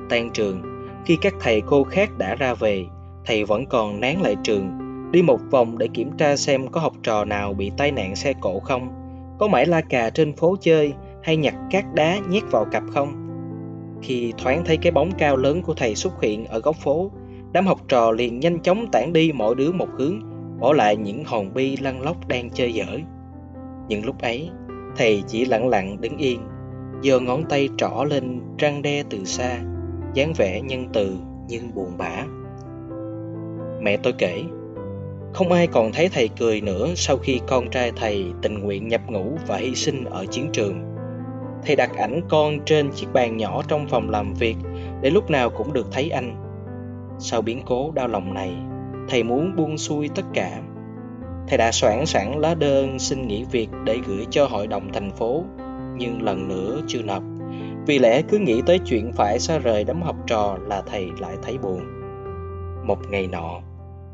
Tan 0.09 0.29
trường, 0.33 0.61
khi 1.05 1.17
các 1.21 1.33
thầy 1.39 1.61
cô 1.61 1.83
khác 1.83 2.17
đã 2.17 2.35
ra 2.35 2.53
về, 2.53 2.85
thầy 3.25 3.45
vẫn 3.45 3.65
còn 3.65 3.99
nán 3.99 4.15
lại 4.21 4.35
trường, 4.43 4.71
đi 5.11 5.21
một 5.21 5.39
vòng 5.51 5.77
để 5.77 5.87
kiểm 5.93 6.11
tra 6.17 6.35
xem 6.35 6.67
có 6.67 6.81
học 6.81 6.93
trò 7.03 7.25
nào 7.25 7.53
bị 7.53 7.71
tai 7.77 7.91
nạn 7.91 8.15
xe 8.15 8.33
cộ 8.41 8.59
không, 8.59 8.87
có 9.39 9.47
mãi 9.47 9.65
la 9.65 9.81
cà 9.81 10.09
trên 10.09 10.33
phố 10.33 10.55
chơi 10.61 10.93
hay 11.23 11.37
nhặt 11.37 11.55
cát 11.71 11.85
đá 11.93 12.19
nhét 12.29 12.43
vào 12.51 12.65
cặp 12.65 12.83
không. 12.93 13.22
Khi 14.03 14.33
thoáng 14.37 14.63
thấy 14.65 14.77
cái 14.77 14.91
bóng 14.91 15.11
cao 15.17 15.37
lớn 15.37 15.61
của 15.61 15.73
thầy 15.73 15.95
xuất 15.95 16.21
hiện 16.21 16.45
ở 16.45 16.59
góc 16.59 16.75
phố, 16.75 17.11
đám 17.51 17.65
học 17.65 17.79
trò 17.87 18.11
liền 18.11 18.39
nhanh 18.39 18.59
chóng 18.59 18.85
tản 18.91 19.13
đi 19.13 19.31
mỗi 19.33 19.55
đứa 19.55 19.71
một 19.71 19.87
hướng, 19.97 20.19
bỏ 20.59 20.73
lại 20.73 20.95
những 20.95 21.23
hòn 21.23 21.53
bi 21.53 21.77
lăn 21.77 22.01
lóc 22.01 22.27
đang 22.27 22.49
chơi 22.49 22.73
dở. 22.73 22.85
Những 23.87 24.05
lúc 24.05 24.21
ấy, 24.21 24.49
thầy 24.97 25.23
chỉ 25.27 25.45
lặng 25.45 25.69
lặng 25.69 25.97
đứng 26.01 26.17
yên, 26.17 26.39
giơ 27.03 27.19
ngón 27.19 27.43
tay 27.49 27.69
trỏ 27.77 28.05
lên 28.09 28.41
răng 28.57 28.81
đe 28.81 29.03
từ 29.09 29.25
xa, 29.25 29.59
dáng 30.13 30.33
vẻ 30.37 30.61
nhân 30.61 30.87
từ 30.93 31.17
nhưng 31.47 31.75
buồn 31.75 31.97
bã. 31.97 32.25
Mẹ 33.81 33.97
tôi 33.97 34.13
kể, 34.17 34.43
không 35.33 35.51
ai 35.51 35.67
còn 35.67 35.91
thấy 35.91 36.09
thầy 36.09 36.27
cười 36.27 36.61
nữa 36.61 36.87
sau 36.95 37.17
khi 37.17 37.39
con 37.47 37.69
trai 37.69 37.91
thầy 37.95 38.25
tình 38.41 38.59
nguyện 38.59 38.87
nhập 38.87 39.01
ngũ 39.07 39.37
và 39.47 39.57
hy 39.57 39.75
sinh 39.75 40.05
ở 40.05 40.25
chiến 40.25 40.49
trường. 40.53 40.92
Thầy 41.65 41.75
đặt 41.75 41.95
ảnh 41.97 42.21
con 42.29 42.59
trên 42.65 42.91
chiếc 42.91 43.07
bàn 43.13 43.37
nhỏ 43.37 43.61
trong 43.67 43.87
phòng 43.87 44.09
làm 44.09 44.33
việc 44.33 44.55
để 45.01 45.09
lúc 45.09 45.29
nào 45.29 45.49
cũng 45.49 45.73
được 45.73 45.87
thấy 45.91 46.09
anh. 46.09 46.35
Sau 47.19 47.41
biến 47.41 47.61
cố 47.65 47.91
đau 47.91 48.07
lòng 48.07 48.33
này, 48.33 48.53
thầy 49.09 49.23
muốn 49.23 49.55
buông 49.55 49.77
xuôi 49.77 50.09
tất 50.15 50.23
cả 50.33 50.61
Thầy 51.47 51.57
đã 51.57 51.71
soạn 51.71 52.05
sẵn 52.05 52.31
lá 52.41 52.55
đơn 52.55 52.99
xin 52.99 53.27
nghỉ 53.27 53.45
việc 53.51 53.67
để 53.83 53.99
gửi 54.07 54.25
cho 54.29 54.45
hội 54.45 54.67
đồng 54.67 54.93
thành 54.93 55.11
phố, 55.11 55.43
nhưng 55.97 56.21
lần 56.21 56.47
nữa 56.47 56.81
chưa 56.87 57.01
nộp. 57.01 57.23
Vì 57.87 57.99
lẽ 57.99 58.21
cứ 58.21 58.37
nghĩ 58.37 58.61
tới 58.65 58.79
chuyện 58.79 59.11
phải 59.11 59.39
xa 59.39 59.59
rời 59.59 59.83
đám 59.83 60.01
học 60.01 60.15
trò 60.27 60.57
là 60.67 60.81
thầy 60.81 61.09
lại 61.19 61.35
thấy 61.41 61.57
buồn. 61.57 61.81
Một 62.87 62.97
ngày 63.09 63.27
nọ, 63.27 63.61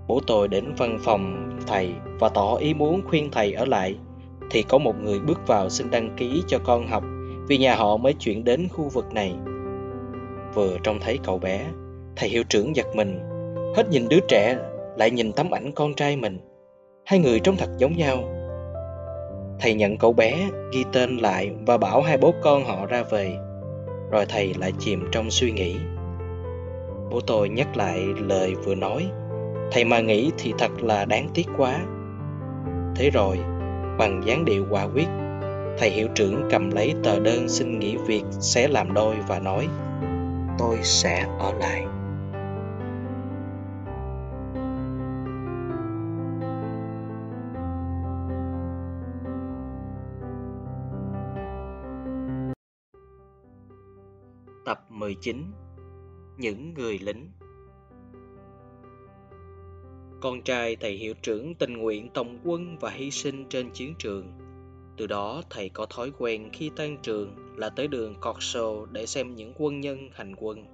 bố 0.07 0.21
tôi 0.27 0.47
đến 0.47 0.73
văn 0.77 0.97
phòng 1.01 1.49
thầy 1.67 1.93
và 2.19 2.29
tỏ 2.29 2.55
ý 2.55 2.73
muốn 2.73 3.01
khuyên 3.07 3.29
thầy 3.31 3.53
ở 3.53 3.65
lại, 3.65 3.95
thì 4.51 4.63
có 4.63 4.77
một 4.77 4.95
người 5.01 5.19
bước 5.19 5.47
vào 5.47 5.69
xin 5.69 5.91
đăng 5.91 6.15
ký 6.17 6.43
cho 6.47 6.59
con 6.63 6.87
học 6.87 7.03
vì 7.49 7.57
nhà 7.57 7.75
họ 7.75 7.97
mới 7.97 8.13
chuyển 8.13 8.43
đến 8.43 8.67
khu 8.71 8.89
vực 8.89 9.13
này. 9.13 9.33
Vừa 10.53 10.77
trông 10.83 10.99
thấy 10.99 11.19
cậu 11.23 11.39
bé, 11.39 11.65
thầy 12.15 12.29
hiệu 12.29 12.43
trưởng 12.49 12.75
giật 12.75 12.87
mình, 12.95 13.19
hết 13.75 13.89
nhìn 13.89 14.07
đứa 14.09 14.19
trẻ 14.27 14.57
lại 14.97 15.11
nhìn 15.11 15.31
tấm 15.31 15.51
ảnh 15.51 15.71
con 15.75 15.93
trai 15.93 16.15
mình. 16.15 16.39
Hai 17.05 17.19
người 17.19 17.39
trông 17.39 17.55
thật 17.57 17.69
giống 17.77 17.97
nhau. 17.97 18.23
Thầy 19.59 19.73
nhận 19.73 19.97
cậu 19.97 20.13
bé 20.13 20.49
ghi 20.73 20.83
tên 20.93 21.17
lại 21.17 21.51
và 21.67 21.77
bảo 21.77 22.01
hai 22.01 22.17
bố 22.17 22.33
con 22.41 22.65
họ 22.65 22.85
ra 22.85 23.03
về. 23.03 23.37
Rồi 24.11 24.25
thầy 24.29 24.53
lại 24.53 24.71
chìm 24.79 25.07
trong 25.11 25.29
suy 25.29 25.51
nghĩ. 25.51 25.75
Bố 27.11 27.19
tôi 27.27 27.49
nhắc 27.49 27.77
lại 27.77 27.99
lời 28.27 28.55
vừa 28.65 28.75
nói 28.75 29.09
thầy 29.71 29.85
mà 29.85 29.99
nghĩ 29.99 30.31
thì 30.37 30.53
thật 30.57 30.71
là 30.81 31.05
đáng 31.05 31.29
tiếc 31.33 31.47
quá. 31.57 31.79
Thế 32.95 33.09
rồi 33.09 33.37
bằng 33.97 34.21
dáng 34.25 34.45
điệu 34.45 34.65
quả 34.69 34.87
quyết 34.93 35.07
thầy 35.79 35.89
hiệu 35.89 36.07
trưởng 36.15 36.47
cầm 36.51 36.71
lấy 36.71 36.93
tờ 37.03 37.19
đơn 37.19 37.49
xin 37.49 37.79
nghỉ 37.79 37.97
việc 38.07 38.23
xé 38.41 38.67
làm 38.67 38.93
đôi 38.93 39.15
và 39.27 39.39
nói 39.39 39.67
tôi 40.57 40.79
sẽ 40.83 41.27
ở 41.39 41.53
lại 41.53 41.85
Tập 54.65 54.85
19 54.89 55.43
Những 56.37 56.73
người 56.73 56.99
lính 56.99 57.31
Con 60.21 60.41
trai 60.41 60.75
thầy 60.75 60.91
hiệu 60.91 61.13
trưởng 61.21 61.55
tình 61.55 61.77
nguyện 61.77 62.09
tổng 62.13 62.39
quân 62.43 62.77
và 62.79 62.89
hy 62.89 63.11
sinh 63.11 63.45
trên 63.49 63.71
chiến 63.71 63.95
trường. 63.99 64.48
Từ 64.99 65.07
đó 65.07 65.41
thầy 65.49 65.69
có 65.69 65.85
thói 65.85 66.11
quen 66.17 66.49
khi 66.53 66.71
tan 66.75 66.97
trường 67.03 67.35
là 67.55 67.69
tới 67.69 67.87
đường 67.87 68.15
Corso 68.21 68.85
để 68.91 69.05
xem 69.05 69.35
những 69.35 69.53
quân 69.57 69.79
nhân 69.79 70.09
hành 70.13 70.35
quân. 70.37 70.65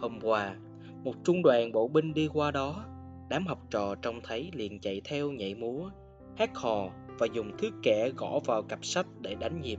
Hôm 0.00 0.20
qua, 0.22 0.56
một 1.04 1.14
trung 1.24 1.42
đoàn 1.42 1.72
bộ 1.72 1.88
binh 1.88 2.14
đi 2.14 2.28
qua 2.32 2.50
đó, 2.50 2.84
đám 3.30 3.46
học 3.46 3.58
trò 3.70 3.94
trông 3.94 4.20
thấy 4.22 4.50
liền 4.52 4.80
chạy 4.80 5.00
theo 5.04 5.30
nhảy 5.30 5.54
múa, 5.54 5.90
hát 6.36 6.56
hò 6.56 6.88
và 7.18 7.26
dùng 7.32 7.56
thước 7.58 7.70
kẻ 7.82 8.10
gõ 8.16 8.40
vào 8.44 8.62
cặp 8.62 8.84
sách 8.84 9.06
để 9.20 9.34
đánh 9.34 9.60
nhịp. 9.60 9.78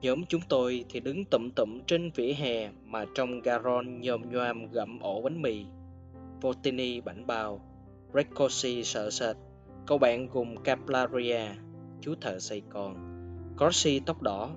Nhóm 0.00 0.24
chúng 0.28 0.42
tôi 0.48 0.84
thì 0.88 1.00
đứng 1.00 1.24
tụm 1.24 1.50
tụm 1.50 1.80
trên 1.86 2.10
vỉa 2.14 2.32
hè 2.32 2.70
mà 2.84 3.06
trong 3.14 3.40
garon 3.40 4.00
nhòm 4.00 4.30
nhoàm 4.30 4.70
gặm 4.70 4.98
ổ 5.00 5.22
bánh 5.22 5.42
mì. 5.42 5.64
Votini 6.40 7.00
bảnh 7.00 7.26
bao, 7.26 7.60
Recosi 8.14 8.84
sợ 8.84 9.10
sệt, 9.10 9.36
cậu 9.86 9.98
bạn 9.98 10.28
cùng 10.28 10.62
Caplaria, 10.62 11.40
chú 12.00 12.14
thợ 12.20 12.38
xây 12.38 12.62
con, 12.68 12.94
Corsi 13.58 14.00
tóc 14.06 14.22
đỏ, 14.22 14.50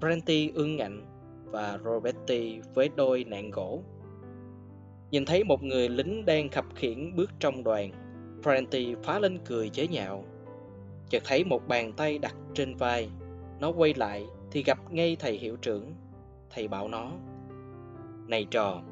Brenti 0.00 0.50
ương 0.54 0.76
ngạnh 0.76 1.06
và 1.44 1.78
Roberti 1.84 2.60
với 2.74 2.90
đôi 2.96 3.24
nạn 3.24 3.50
gỗ. 3.50 3.82
Nhìn 5.10 5.24
thấy 5.24 5.44
một 5.44 5.62
người 5.62 5.88
lính 5.88 6.24
đang 6.24 6.48
khập 6.48 6.64
khiển 6.74 7.16
bước 7.16 7.30
trong 7.38 7.64
đoàn, 7.64 7.90
Brenti 8.42 8.94
phá 9.02 9.18
lên 9.18 9.38
cười 9.44 9.68
chế 9.68 9.86
nhạo. 9.86 10.24
Chợt 11.10 11.22
thấy 11.24 11.44
một 11.44 11.68
bàn 11.68 11.92
tay 11.92 12.18
đặt 12.18 12.34
trên 12.54 12.74
vai, 12.74 13.10
nó 13.60 13.70
quay 13.70 13.94
lại 13.94 14.26
thì 14.50 14.62
gặp 14.62 14.92
ngay 14.92 15.16
thầy 15.20 15.38
hiệu 15.38 15.56
trưởng. 15.56 15.94
Thầy 16.50 16.68
bảo 16.68 16.88
nó, 16.88 17.12
Này 18.26 18.46
trò, 18.50 18.82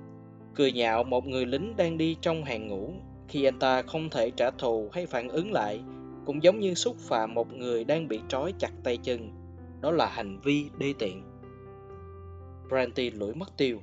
cười 0.55 0.73
nhạo 0.73 1.05
một 1.05 1.27
người 1.27 1.47
lính 1.47 1.75
đang 1.77 1.99
đi 1.99 2.17
trong 2.21 2.45
hàng 2.45 2.69
ngũ 2.69 2.93
khi 3.29 3.45
anh 3.45 3.59
ta 3.59 3.83
không 3.83 4.11
thể 4.11 4.31
trả 4.31 4.51
thù 4.51 4.89
hay 4.93 5.07
phản 5.07 5.29
ứng 5.29 5.53
lại 5.53 5.81
cũng 6.31 6.43
giống 6.43 6.61
như 6.61 6.75
xúc 6.75 6.97
phạm 6.99 7.35
một 7.35 7.53
người 7.53 7.85
đang 7.85 8.09
bị 8.09 8.21
trói 8.29 8.55
chặt 8.59 8.71
tay 8.85 8.97
chân. 8.97 9.31
Đó 9.81 9.91
là 9.91 10.07
hành 10.07 10.41
vi 10.45 10.67
đê 10.79 10.95
tiện. 10.99 11.23
Branty 12.69 13.11
lủi 13.11 13.35
mất 13.35 13.57
tiêu. 13.57 13.79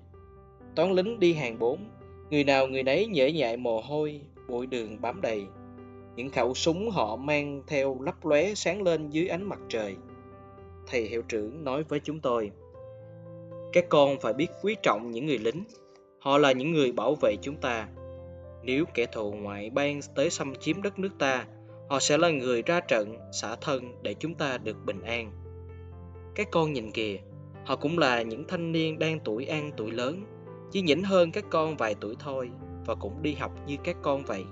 Toán 0.75 0.91
lính 0.91 1.19
đi 1.19 1.33
hàng 1.33 1.59
bốn, 1.59 1.89
người 2.29 2.43
nào 2.43 2.67
người 2.67 2.83
nấy 2.83 3.07
nhễ 3.07 3.31
nhại 3.31 3.57
mồ 3.57 3.81
hôi, 3.81 4.21
bụi 4.47 4.67
đường 4.67 5.01
bám 5.01 5.21
đầy. 5.21 5.45
Những 6.15 6.29
khẩu 6.29 6.53
súng 6.53 6.89
họ 6.89 7.15
mang 7.15 7.63
theo 7.67 7.97
lấp 8.01 8.25
lóe 8.25 8.53
sáng 8.53 8.81
lên 8.81 9.09
dưới 9.09 9.27
ánh 9.27 9.43
mặt 9.43 9.59
trời 9.69 9.95
thầy 10.87 11.01
hiệu 11.01 11.21
trưởng 11.21 11.63
nói 11.63 11.83
với 11.83 11.99
chúng 12.03 12.19
tôi. 12.19 12.51
Các 13.73 13.85
con 13.89 14.19
phải 14.19 14.33
biết 14.33 14.47
quý 14.61 14.75
trọng 14.83 15.11
những 15.11 15.25
người 15.25 15.37
lính. 15.37 15.63
Họ 16.19 16.37
là 16.37 16.51
những 16.51 16.71
người 16.71 16.91
bảo 16.91 17.15
vệ 17.21 17.35
chúng 17.41 17.55
ta. 17.55 17.87
Nếu 18.63 18.85
kẻ 18.93 19.05
thù 19.11 19.33
ngoại 19.33 19.69
bang 19.69 19.99
tới 20.15 20.29
xâm 20.29 20.55
chiếm 20.55 20.81
đất 20.81 20.99
nước 20.99 21.11
ta, 21.19 21.45
họ 21.89 21.99
sẽ 21.99 22.17
là 22.17 22.29
người 22.29 22.61
ra 22.61 22.79
trận, 22.79 23.17
xả 23.31 23.55
thân 23.61 24.03
để 24.03 24.13
chúng 24.13 24.35
ta 24.35 24.57
được 24.57 24.85
bình 24.85 25.01
an. 25.01 25.31
Các 26.35 26.47
con 26.51 26.73
nhìn 26.73 26.91
kìa, 26.91 27.17
họ 27.65 27.75
cũng 27.75 27.97
là 27.97 28.21
những 28.21 28.47
thanh 28.47 28.71
niên 28.71 28.99
đang 28.99 29.19
tuổi 29.19 29.45
ăn 29.45 29.71
tuổi 29.77 29.91
lớn, 29.91 30.23
chỉ 30.71 30.81
nhỉnh 30.81 31.03
hơn 31.03 31.31
các 31.31 31.45
con 31.49 31.77
vài 31.77 31.95
tuổi 32.01 32.15
thôi 32.19 32.49
và 32.85 32.95
cũng 32.95 33.21
đi 33.21 33.33
học 33.33 33.51
như 33.67 33.77
các 33.83 33.97
con 34.01 34.23
vậy. 34.23 34.43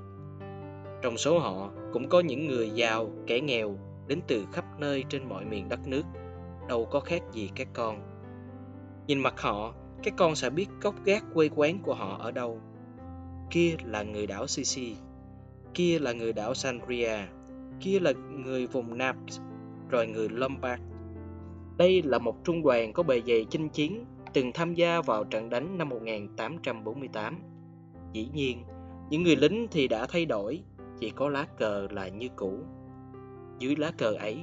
Trong 1.01 1.17
số 1.17 1.39
họ 1.39 1.71
cũng 1.93 2.09
có 2.09 2.19
những 2.19 2.47
người 2.47 2.69
giàu, 2.69 3.11
kẻ 3.27 3.39
nghèo 3.39 3.77
đến 4.07 4.21
từ 4.27 4.45
khắp 4.53 4.65
nơi 4.79 5.03
trên 5.09 5.29
mọi 5.29 5.45
miền 5.45 5.69
đất 5.69 5.87
nước 5.87 6.03
đâu 6.67 6.85
có 6.85 6.99
khác 6.99 7.21
gì 7.33 7.49
các 7.55 7.67
con 7.73 8.15
Nhìn 9.07 9.19
mặt 9.19 9.41
họ, 9.41 9.73
các 10.03 10.13
con 10.17 10.35
sẽ 10.35 10.49
biết 10.49 10.67
gốc 10.81 10.95
gác 11.05 11.23
quê 11.33 11.49
quán 11.55 11.79
của 11.83 11.93
họ 11.93 12.17
ở 12.21 12.31
đâu. 12.31 12.61
Kia 13.51 13.75
là 13.83 14.03
người 14.03 14.27
đảo 14.27 14.47
Sisi, 14.47 14.95
kia 15.75 15.99
là 15.99 16.13
người 16.13 16.33
đảo 16.33 16.53
Sangria, 16.53 17.17
kia 17.79 17.99
là 17.99 18.11
người 18.45 18.67
vùng 18.67 18.97
Naples, 18.97 19.39
rồi 19.89 20.07
người 20.07 20.29
Lombard. 20.29 20.81
Đây 21.77 22.01
là 22.01 22.19
một 22.19 22.43
trung 22.43 22.63
đoàn 22.63 22.93
có 22.93 23.03
bề 23.03 23.21
dày 23.27 23.45
chinh 23.49 23.69
chiến, 23.69 24.05
từng 24.33 24.51
tham 24.53 24.73
gia 24.73 25.01
vào 25.01 25.23
trận 25.23 25.49
đánh 25.49 25.77
năm 25.77 25.89
1848. 25.89 27.39
Dĩ 28.13 28.29
nhiên, 28.33 28.63
những 29.09 29.23
người 29.23 29.35
lính 29.35 29.67
thì 29.71 29.87
đã 29.87 30.05
thay 30.09 30.25
đổi, 30.25 30.63
chỉ 30.99 31.09
có 31.09 31.29
lá 31.29 31.47
cờ 31.57 31.87
là 31.91 32.07
như 32.07 32.29
cũ. 32.35 32.59
Dưới 33.59 33.75
lá 33.75 33.91
cờ 33.97 34.13
ấy, 34.13 34.37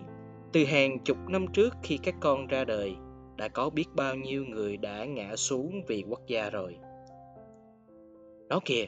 từ 0.52 0.64
hàng 0.64 0.98
chục 0.98 1.16
năm 1.28 1.46
trước 1.52 1.74
khi 1.82 1.98
các 2.02 2.14
con 2.20 2.46
ra 2.46 2.64
đời, 2.64 2.96
đã 3.36 3.48
có 3.48 3.70
biết 3.70 3.86
bao 3.94 4.14
nhiêu 4.14 4.44
người 4.44 4.76
đã 4.76 5.04
ngã 5.04 5.36
xuống 5.36 5.82
vì 5.88 6.04
quốc 6.08 6.20
gia 6.26 6.50
rồi. 6.50 6.76
Nó 8.48 8.60
kìa, 8.64 8.86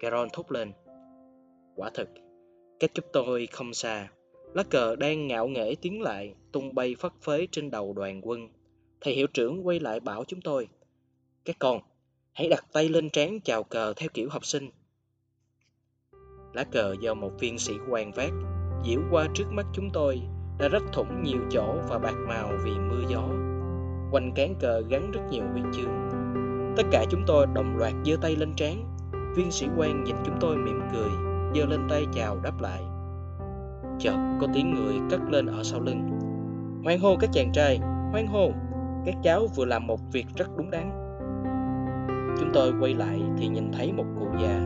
Caron 0.00 0.28
thốt 0.32 0.52
lên. 0.52 0.72
Quả 1.76 1.90
thực, 1.94 2.08
cách 2.80 2.90
chúng 2.94 3.06
tôi 3.12 3.48
không 3.52 3.74
xa. 3.74 4.08
Lá 4.54 4.62
cờ 4.62 4.96
đang 4.96 5.26
ngạo 5.26 5.48
nghễ 5.48 5.74
tiến 5.74 6.02
lại, 6.02 6.34
tung 6.52 6.74
bay 6.74 6.94
phất 6.98 7.12
phới 7.20 7.48
trên 7.52 7.70
đầu 7.70 7.92
đoàn 7.92 8.20
quân. 8.22 8.48
Thầy 9.00 9.14
hiệu 9.14 9.26
trưởng 9.26 9.66
quay 9.66 9.80
lại 9.80 10.00
bảo 10.00 10.24
chúng 10.24 10.40
tôi. 10.40 10.68
Các 11.44 11.56
con, 11.58 11.80
hãy 12.32 12.48
đặt 12.48 12.64
tay 12.72 12.88
lên 12.88 13.10
trán 13.10 13.40
chào 13.40 13.62
cờ 13.62 13.92
theo 13.96 14.08
kiểu 14.14 14.28
học 14.28 14.46
sinh. 14.46 14.70
Lá 16.52 16.64
cờ 16.64 16.94
do 17.00 17.14
một 17.14 17.30
viên 17.40 17.58
sĩ 17.58 17.72
quan 17.90 18.12
vác, 18.12 18.30
diễu 18.86 19.00
qua 19.10 19.28
trước 19.34 19.46
mắt 19.50 19.66
chúng 19.74 19.90
tôi, 19.92 20.20
đã 20.58 20.68
rách 20.68 20.92
thủng 20.92 21.22
nhiều 21.22 21.40
chỗ 21.50 21.74
và 21.88 21.98
bạc 21.98 22.14
màu 22.28 22.52
vì 22.64 22.70
mưa 22.70 23.02
gió. 23.08 23.28
Quanh 24.12 24.32
cán 24.34 24.54
cờ 24.60 24.82
gắn 24.88 25.10
rất 25.10 25.20
nhiều 25.30 25.44
huy 25.52 25.60
chương. 25.74 26.08
Tất 26.76 26.82
cả 26.90 27.04
chúng 27.10 27.22
tôi 27.26 27.46
đồng 27.54 27.76
loạt 27.76 27.92
giơ 28.04 28.16
tay 28.22 28.36
lên 28.36 28.52
trán. 28.56 28.84
Viên 29.36 29.50
sĩ 29.50 29.66
quan 29.76 30.04
nhìn 30.04 30.16
chúng 30.24 30.36
tôi 30.40 30.56
mỉm 30.56 30.80
cười, 30.92 31.31
giơ 31.54 31.66
lên 31.66 31.80
tay 31.88 32.06
chào 32.12 32.40
đáp 32.42 32.60
lại. 32.60 32.82
Chợt 33.98 34.16
có 34.40 34.46
tiếng 34.54 34.74
người 34.74 34.94
cất 35.10 35.20
lên 35.30 35.46
ở 35.46 35.62
sau 35.62 35.80
lưng. 35.80 36.18
Hoan 36.84 36.98
hô 36.98 37.16
các 37.20 37.30
chàng 37.32 37.52
trai, 37.52 37.80
hoan 38.12 38.26
hô, 38.26 38.50
các 39.04 39.14
cháu 39.22 39.46
vừa 39.56 39.64
làm 39.64 39.86
một 39.86 40.00
việc 40.12 40.26
rất 40.36 40.56
đúng 40.56 40.70
đắn. 40.70 40.90
Chúng 42.40 42.50
tôi 42.54 42.72
quay 42.80 42.94
lại 42.94 43.20
thì 43.38 43.48
nhìn 43.48 43.72
thấy 43.72 43.92
một 43.92 44.04
cụ 44.18 44.26
già 44.42 44.60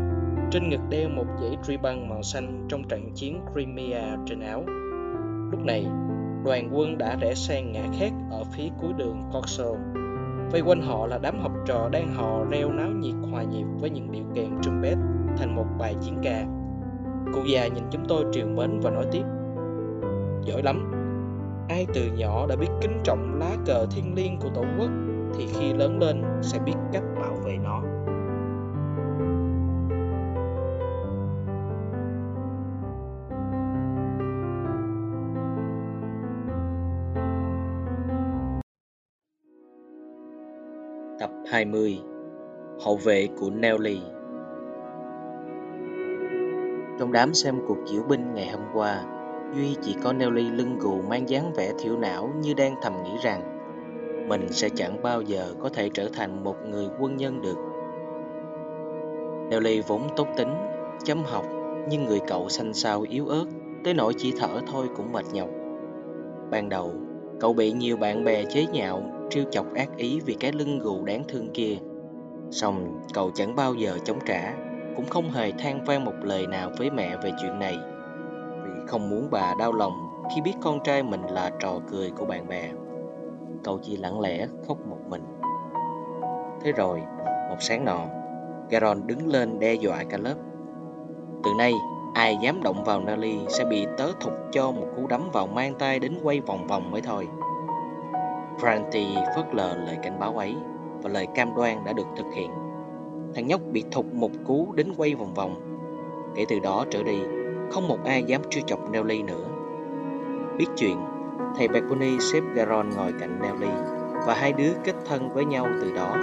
trên 0.50 0.68
ngực 0.68 0.80
đeo 0.90 1.08
một 1.08 1.26
dãy 1.40 1.56
truy 1.66 1.76
băng 1.76 2.08
màu 2.08 2.22
xanh 2.22 2.66
trong 2.68 2.84
trận 2.88 3.14
chiến 3.14 3.40
Crimea 3.52 4.16
trên 4.26 4.40
áo. 4.40 4.64
Lúc 5.50 5.60
này, 5.64 5.86
đoàn 6.44 6.68
quân 6.72 6.98
đã 6.98 7.16
rẽ 7.20 7.34
sang 7.34 7.72
ngã 7.72 7.82
khác 7.98 8.12
ở 8.30 8.44
phía 8.44 8.68
cuối 8.80 8.92
đường 8.96 9.22
Corso. 9.32 9.72
Vây 10.52 10.60
quanh 10.60 10.82
họ 10.82 11.06
là 11.06 11.18
đám 11.18 11.40
học 11.40 11.52
trò 11.66 11.88
đang 11.88 12.14
hò 12.14 12.44
reo 12.50 12.72
náo 12.72 12.90
nhiệt 12.90 13.14
hòa 13.30 13.42
nhịp 13.42 13.64
với 13.80 13.90
những 13.90 14.12
điệu 14.12 14.24
kèn 14.34 14.50
trumpet 14.62 14.98
thành 15.36 15.56
một 15.56 15.66
bài 15.78 15.96
chiến 16.00 16.18
ca. 16.22 16.46
Cụ 17.34 17.40
già 17.46 17.66
nhìn 17.66 17.84
chúng 17.90 18.04
tôi 18.08 18.24
triều 18.32 18.46
mến 18.46 18.80
và 18.80 18.90
nói 18.90 19.06
tiếp. 19.12 19.22
Giỏi 20.44 20.62
lắm, 20.62 20.92
ai 21.68 21.86
từ 21.94 22.02
nhỏ 22.16 22.46
đã 22.46 22.56
biết 22.56 22.68
kính 22.80 23.00
trọng 23.04 23.38
lá 23.38 23.56
cờ 23.66 23.86
thiêng 23.90 24.14
liêng 24.14 24.38
của 24.40 24.48
Tổ 24.54 24.64
quốc 24.78 24.90
thì 25.34 25.46
khi 25.46 25.72
lớn 25.72 25.98
lên 25.98 26.22
sẽ 26.42 26.58
biết 26.58 26.74
cách 26.92 27.02
bảo 27.20 27.34
vệ 27.44 27.56
nó. 27.64 27.82
Tập 41.20 41.30
20 41.50 41.98
Hậu 42.84 42.96
vệ 42.96 43.28
của 43.40 43.50
Nelly 43.50 44.00
trong 46.98 47.12
đám 47.12 47.34
xem 47.34 47.60
cuộc 47.68 47.78
diễu 47.86 48.02
binh 48.02 48.34
ngày 48.34 48.48
hôm 48.48 48.62
qua, 48.74 49.04
Duy 49.54 49.76
chỉ 49.82 49.96
có 50.02 50.12
Nelly 50.12 50.50
lưng 50.50 50.78
gù 50.78 51.02
mang 51.02 51.28
dáng 51.28 51.52
vẻ 51.56 51.72
thiểu 51.78 51.96
não 51.96 52.30
như 52.40 52.54
đang 52.54 52.74
thầm 52.82 52.92
nghĩ 53.04 53.10
rằng 53.22 53.56
mình 54.28 54.48
sẽ 54.50 54.68
chẳng 54.68 55.02
bao 55.02 55.22
giờ 55.22 55.54
có 55.60 55.68
thể 55.68 55.88
trở 55.94 56.08
thành 56.12 56.44
một 56.44 56.56
người 56.66 56.88
quân 57.00 57.16
nhân 57.16 57.42
được. 57.42 57.56
Nelly 59.50 59.80
vốn 59.80 60.02
tốt 60.16 60.28
tính, 60.36 60.54
chăm 61.04 61.24
học, 61.24 61.44
nhưng 61.88 62.04
người 62.04 62.20
cậu 62.26 62.48
xanh 62.48 62.74
xao 62.74 63.04
yếu 63.08 63.26
ớt, 63.26 63.44
tới 63.84 63.94
nỗi 63.94 64.14
chỉ 64.16 64.32
thở 64.38 64.60
thôi 64.72 64.86
cũng 64.96 65.12
mệt 65.12 65.24
nhọc. 65.32 65.48
Ban 66.50 66.68
đầu, 66.68 66.92
cậu 67.40 67.52
bị 67.52 67.72
nhiều 67.72 67.96
bạn 67.96 68.24
bè 68.24 68.44
chế 68.44 68.66
nhạo 68.72 69.02
trêu 69.30 69.44
chọc 69.50 69.74
ác 69.74 69.96
ý 69.96 70.20
vì 70.26 70.34
cái 70.34 70.52
lưng 70.52 70.78
gù 70.78 71.04
đáng 71.04 71.22
thương 71.28 71.48
kia. 71.54 71.76
Xong 72.50 73.00
cậu 73.14 73.30
chẳng 73.34 73.56
bao 73.56 73.74
giờ 73.74 73.98
chống 74.04 74.18
trả, 74.26 74.54
cũng 74.96 75.06
không 75.06 75.30
hề 75.30 75.52
than 75.52 75.84
vang 75.84 76.04
một 76.04 76.14
lời 76.22 76.46
nào 76.46 76.70
với 76.78 76.90
mẹ 76.90 77.16
về 77.16 77.32
chuyện 77.40 77.58
này. 77.58 77.78
Vì 78.64 78.70
không 78.86 79.10
muốn 79.10 79.28
bà 79.30 79.54
đau 79.58 79.72
lòng 79.72 79.92
khi 80.34 80.40
biết 80.40 80.54
con 80.62 80.80
trai 80.84 81.02
mình 81.02 81.22
là 81.22 81.50
trò 81.60 81.72
cười 81.90 82.10
của 82.10 82.24
bạn 82.24 82.48
bè. 82.48 82.70
Cậu 83.64 83.78
chỉ 83.82 83.96
lặng 83.96 84.20
lẽ 84.20 84.46
khóc 84.68 84.86
một 84.86 84.98
mình. 85.08 85.22
Thế 86.62 86.72
rồi, 86.72 87.02
một 87.48 87.56
sáng 87.60 87.84
nọ, 87.84 88.00
Garon 88.70 89.06
đứng 89.06 89.26
lên 89.26 89.58
đe 89.58 89.74
dọa 89.74 90.04
cả 90.04 90.18
lớp. 90.18 90.34
Từ 91.44 91.50
nay, 91.58 91.72
ai 92.14 92.38
dám 92.42 92.62
động 92.62 92.84
vào 92.84 93.00
Nelly 93.00 93.38
sẽ 93.48 93.64
bị 93.64 93.86
tớ 93.98 94.10
thục 94.20 94.32
cho 94.52 94.70
một 94.70 94.86
cú 94.96 95.06
đấm 95.06 95.30
vào 95.32 95.46
mang 95.46 95.74
tay 95.74 95.98
đến 95.98 96.12
quay 96.22 96.40
vòng 96.40 96.66
vòng 96.66 96.90
mới 96.90 97.00
thôi. 97.00 97.28
Franti 98.60 99.34
phớt 99.36 99.54
lờ 99.54 99.74
lời 99.74 99.98
cảnh 100.02 100.18
báo 100.18 100.38
ấy 100.38 100.56
và 101.02 101.10
lời 101.10 101.26
cam 101.34 101.54
đoan 101.54 101.84
đã 101.84 101.92
được 101.92 102.06
thực 102.16 102.26
hiện. 102.34 102.65
Thằng 103.34 103.46
nhóc 103.46 103.60
bị 103.72 103.84
thục 103.92 104.14
một 104.14 104.30
cú 104.46 104.72
đến 104.76 104.92
quay 104.96 105.14
vòng 105.14 105.34
vòng. 105.34 105.54
Kể 106.34 106.44
từ 106.48 106.58
đó 106.58 106.84
trở 106.90 107.02
đi, 107.02 107.18
không 107.70 107.88
một 107.88 107.98
ai 108.04 108.22
dám 108.22 108.40
trêu 108.50 108.62
chọc 108.66 108.90
Nelly 108.90 109.22
nữa. 109.22 109.44
Biết 110.58 110.66
chuyện, 110.76 110.96
thầy 111.56 111.68
Bergoni 111.68 112.18
xếp 112.18 112.40
Garon 112.54 112.90
ngồi 112.90 113.12
cạnh 113.20 113.38
Nelly 113.42 113.72
và 114.26 114.34
hai 114.34 114.52
đứa 114.52 114.72
kết 114.84 114.94
thân 115.08 115.34
với 115.34 115.44
nhau 115.44 115.66
từ 115.80 115.92
đó. 115.92 116.16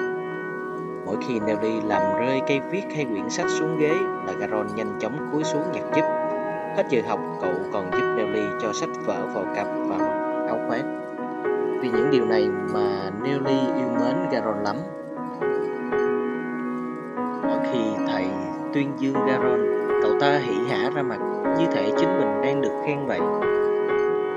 Mỗi 1.05 1.15
khi 1.27 1.39
Nelly 1.39 1.81
làm 1.85 2.19
rơi 2.19 2.41
cây 2.47 2.59
viết 2.71 2.83
hay 2.95 3.05
quyển 3.05 3.29
sách 3.29 3.49
xuống 3.49 3.77
ghế 3.79 3.93
là 4.27 4.33
Garon 4.39 4.67
nhanh 4.75 4.99
chóng 4.99 5.29
cúi 5.31 5.43
xuống 5.43 5.63
nhặt 5.73 5.83
giúp. 5.95 6.03
Hết 6.77 6.83
giờ 6.89 7.01
học, 7.07 7.19
cậu 7.41 7.53
còn 7.73 7.91
giúp 7.91 8.15
Nelly 8.17 8.45
cho 8.61 8.73
sách 8.73 8.89
vở 9.05 9.27
vào 9.33 9.45
cặp 9.55 9.67
và 9.87 9.97
áo 10.47 10.59
khoác. 10.67 10.83
Vì 11.81 11.89
những 11.89 12.11
điều 12.11 12.25
này 12.25 12.47
mà 12.73 13.11
Nelly 13.23 13.59
yêu 13.77 13.87
mến 13.99 14.15
Garon 14.31 14.63
lắm 14.63 14.75
thì 17.73 17.79
thầy 18.07 18.25
tuyên 18.73 18.91
dương 18.97 19.25
Garon, 19.27 19.59
cậu 20.01 20.19
ta 20.19 20.37
hỉ 20.37 20.55
hả 20.69 20.89
ra 20.95 21.01
mặt 21.01 21.19
như 21.59 21.65
thể 21.71 21.91
chính 21.97 22.19
mình 22.19 22.41
đang 22.43 22.61
được 22.61 22.81
khen 22.85 23.05
vậy. 23.05 23.19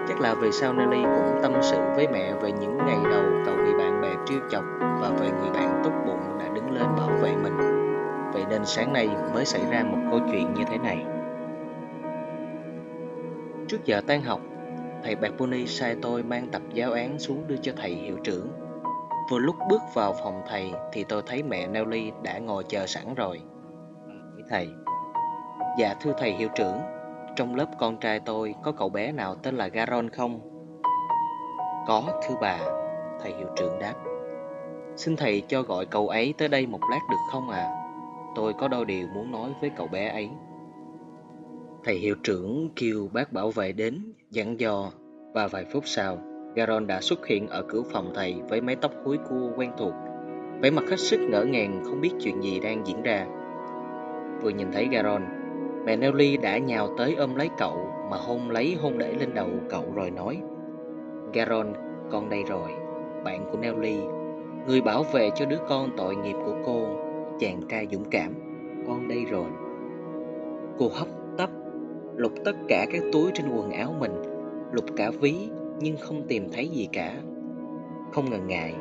Chắc 0.08 0.20
là 0.20 0.34
về 0.34 0.50
sau 0.50 0.72
Nelly 0.72 1.02
cũng 1.02 1.38
tâm 1.42 1.52
sự 1.62 1.76
với 1.96 2.08
mẹ 2.12 2.32
về 2.42 2.52
những 2.52 2.78
ngày 2.78 2.98
đầu 3.10 3.24
cậu 3.46 3.56
bị 3.56 3.74
bạn 3.78 4.00
bè 4.02 4.08
trêu 4.26 4.38
chọc 4.50 4.64
và 4.80 5.10
về 5.20 5.30
người 5.30 5.50
bạn 5.50 5.80
tốt 5.84 5.90
bụng 6.06 6.38
đã 6.38 6.48
đứng 6.54 6.70
lên 6.70 6.86
bảo 6.96 7.10
vệ 7.22 7.36
mình. 7.42 7.56
Vậy 8.32 8.44
nên 8.50 8.64
sáng 8.64 8.92
nay 8.92 9.08
mới 9.34 9.44
xảy 9.44 9.62
ra 9.70 9.84
một 9.84 9.98
câu 10.10 10.20
chuyện 10.32 10.54
như 10.54 10.62
thế 10.70 10.78
này. 10.78 11.04
Trước 13.68 13.84
giờ 13.84 14.00
tan 14.06 14.22
học, 14.22 14.40
thầy 15.04 15.16
Baponi 15.16 15.66
sai 15.66 15.96
tôi 16.02 16.22
mang 16.22 16.48
tập 16.52 16.62
giáo 16.72 16.92
án 16.92 17.18
xuống 17.18 17.44
đưa 17.46 17.56
cho 17.56 17.72
thầy 17.76 17.90
hiệu 17.90 18.16
trưởng. 18.24 18.48
Vừa 19.30 19.38
lúc 19.38 19.56
bước 19.68 19.82
vào 19.94 20.14
phòng 20.22 20.42
thầy 20.48 20.72
thì 20.92 21.04
tôi 21.04 21.22
thấy 21.26 21.42
mẹ 21.42 21.66
Nelly 21.66 22.12
đã 22.22 22.38
ngồi 22.38 22.64
chờ 22.68 22.86
sẵn 22.86 23.14
rồi. 23.14 23.40
Hỏi 24.06 24.42
thầy, 24.48 24.68
dạ 25.78 25.94
thưa 26.00 26.12
thầy 26.18 26.32
hiệu 26.32 26.48
trưởng, 26.54 26.80
trong 27.36 27.54
lớp 27.54 27.66
con 27.78 27.96
trai 27.96 28.20
tôi 28.20 28.54
có 28.62 28.72
cậu 28.72 28.88
bé 28.88 29.12
nào 29.12 29.34
tên 29.34 29.56
là 29.56 29.68
Garon 29.68 30.10
không? 30.10 30.40
Có, 31.86 32.20
thưa 32.28 32.34
bà, 32.40 32.58
thầy 33.20 33.34
hiệu 33.34 33.48
trưởng 33.56 33.78
đáp. 33.78 33.94
Xin 34.96 35.16
thầy 35.16 35.42
cho 35.48 35.62
gọi 35.62 35.86
cậu 35.86 36.08
ấy 36.08 36.34
tới 36.38 36.48
đây 36.48 36.66
một 36.66 36.80
lát 36.90 37.00
được 37.10 37.16
không 37.32 37.50
ạ? 37.50 37.58
À? 37.58 37.82
Tôi 38.34 38.52
có 38.52 38.68
đôi 38.68 38.84
điều 38.84 39.06
muốn 39.06 39.30
nói 39.30 39.50
với 39.60 39.70
cậu 39.70 39.86
bé 39.86 40.08
ấy. 40.08 40.30
Thầy 41.84 41.94
hiệu 41.94 42.14
trưởng 42.22 42.70
kêu 42.76 43.08
bác 43.12 43.32
bảo 43.32 43.50
vệ 43.50 43.72
đến, 43.72 44.12
dặn 44.30 44.60
dò 44.60 44.90
và 45.34 45.46
vài 45.46 45.64
phút 45.64 45.82
sau, 45.86 46.18
Garon 46.56 46.86
đã 46.86 47.00
xuất 47.00 47.26
hiện 47.26 47.48
ở 47.48 47.62
cửa 47.68 47.82
phòng 47.82 48.10
thầy 48.14 48.34
với 48.48 48.60
mái 48.60 48.76
tóc 48.76 48.92
húi 49.04 49.18
cua 49.28 49.50
quen 49.56 49.70
thuộc, 49.78 49.92
vẻ 50.62 50.70
mặt 50.70 50.84
hết 50.90 50.96
sức 50.96 51.20
ngỡ 51.20 51.44
ngàng 51.44 51.82
không 51.84 52.00
biết 52.00 52.10
chuyện 52.20 52.42
gì 52.42 52.60
đang 52.60 52.86
diễn 52.86 53.02
ra. 53.02 53.26
Vừa 54.42 54.50
nhìn 54.50 54.72
thấy 54.72 54.88
Garon, 54.92 55.22
mẹ 55.84 55.96
Nelly 55.96 56.36
đã 56.36 56.58
nhào 56.58 56.88
tới 56.98 57.14
ôm 57.14 57.34
lấy 57.34 57.50
cậu 57.58 57.90
mà 58.10 58.16
hôn 58.16 58.50
lấy 58.50 58.76
hôn 58.80 58.98
để 58.98 59.12
lên 59.12 59.34
đầu 59.34 59.48
cậu 59.70 59.84
rồi 59.94 60.10
nói 60.10 60.38
Garon, 61.32 61.72
con 62.10 62.30
đây 62.30 62.42
rồi, 62.48 62.70
bạn 63.24 63.48
của 63.52 63.58
Nelly, 63.58 63.96
người 64.66 64.80
bảo 64.80 65.02
vệ 65.12 65.30
cho 65.34 65.46
đứa 65.46 65.58
con 65.68 65.90
tội 65.96 66.16
nghiệp 66.16 66.36
của 66.44 66.56
cô, 66.66 66.86
chàng 67.40 67.60
trai 67.68 67.86
dũng 67.92 68.04
cảm, 68.10 68.32
con 68.86 69.08
đây 69.08 69.24
rồi. 69.30 69.48
Cô 70.78 70.88
hấp 70.94 71.08
tấp, 71.38 71.50
lục 72.16 72.32
tất 72.44 72.56
cả 72.68 72.86
các 72.92 73.02
túi 73.12 73.30
trên 73.34 73.46
quần 73.56 73.70
áo 73.70 73.94
mình, 74.00 74.22
lục 74.72 74.84
cả 74.96 75.10
ví 75.20 75.48
nhưng 75.80 75.96
không 75.96 76.22
tìm 76.28 76.48
thấy 76.52 76.68
gì 76.68 76.88
cả. 76.92 77.14
Không 78.12 78.30
ngần 78.30 78.46
ngại, 78.46 78.74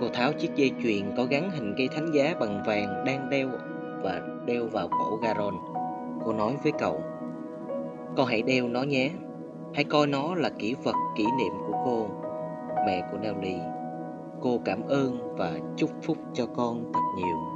Cô 0.00 0.08
tháo 0.08 0.32
chiếc 0.32 0.56
dây 0.56 0.72
chuyền 0.82 1.16
có 1.16 1.24
gắn 1.30 1.50
hình 1.50 1.74
cây 1.76 1.88
thánh 1.88 2.12
giá 2.12 2.34
bằng 2.40 2.62
vàng 2.66 3.04
đang 3.06 3.30
đeo 3.30 3.48
và 4.02 4.20
đeo 4.46 4.66
vào 4.66 4.88
cổ 4.88 5.16
Garon. 5.22 5.54
Cô 6.24 6.32
nói 6.32 6.56
với 6.62 6.72
cậu, 6.78 7.00
con 8.16 8.26
hãy 8.26 8.42
đeo 8.42 8.68
nó 8.68 8.82
nhé, 8.82 9.10
hãy 9.74 9.84
coi 9.84 10.06
nó 10.06 10.34
là 10.34 10.48
kỷ 10.58 10.74
vật 10.84 10.94
kỷ 11.16 11.24
niệm 11.24 11.52
của 11.66 11.74
cô. 11.84 12.08
Mẹ 12.86 13.08
của 13.12 13.18
Nelly, 13.18 13.56
cô 14.40 14.60
cảm 14.64 14.82
ơn 14.88 15.36
và 15.36 15.52
chúc 15.76 15.90
phúc 16.02 16.18
cho 16.34 16.46
con 16.46 16.92
thật 16.92 17.00
nhiều. 17.16 17.55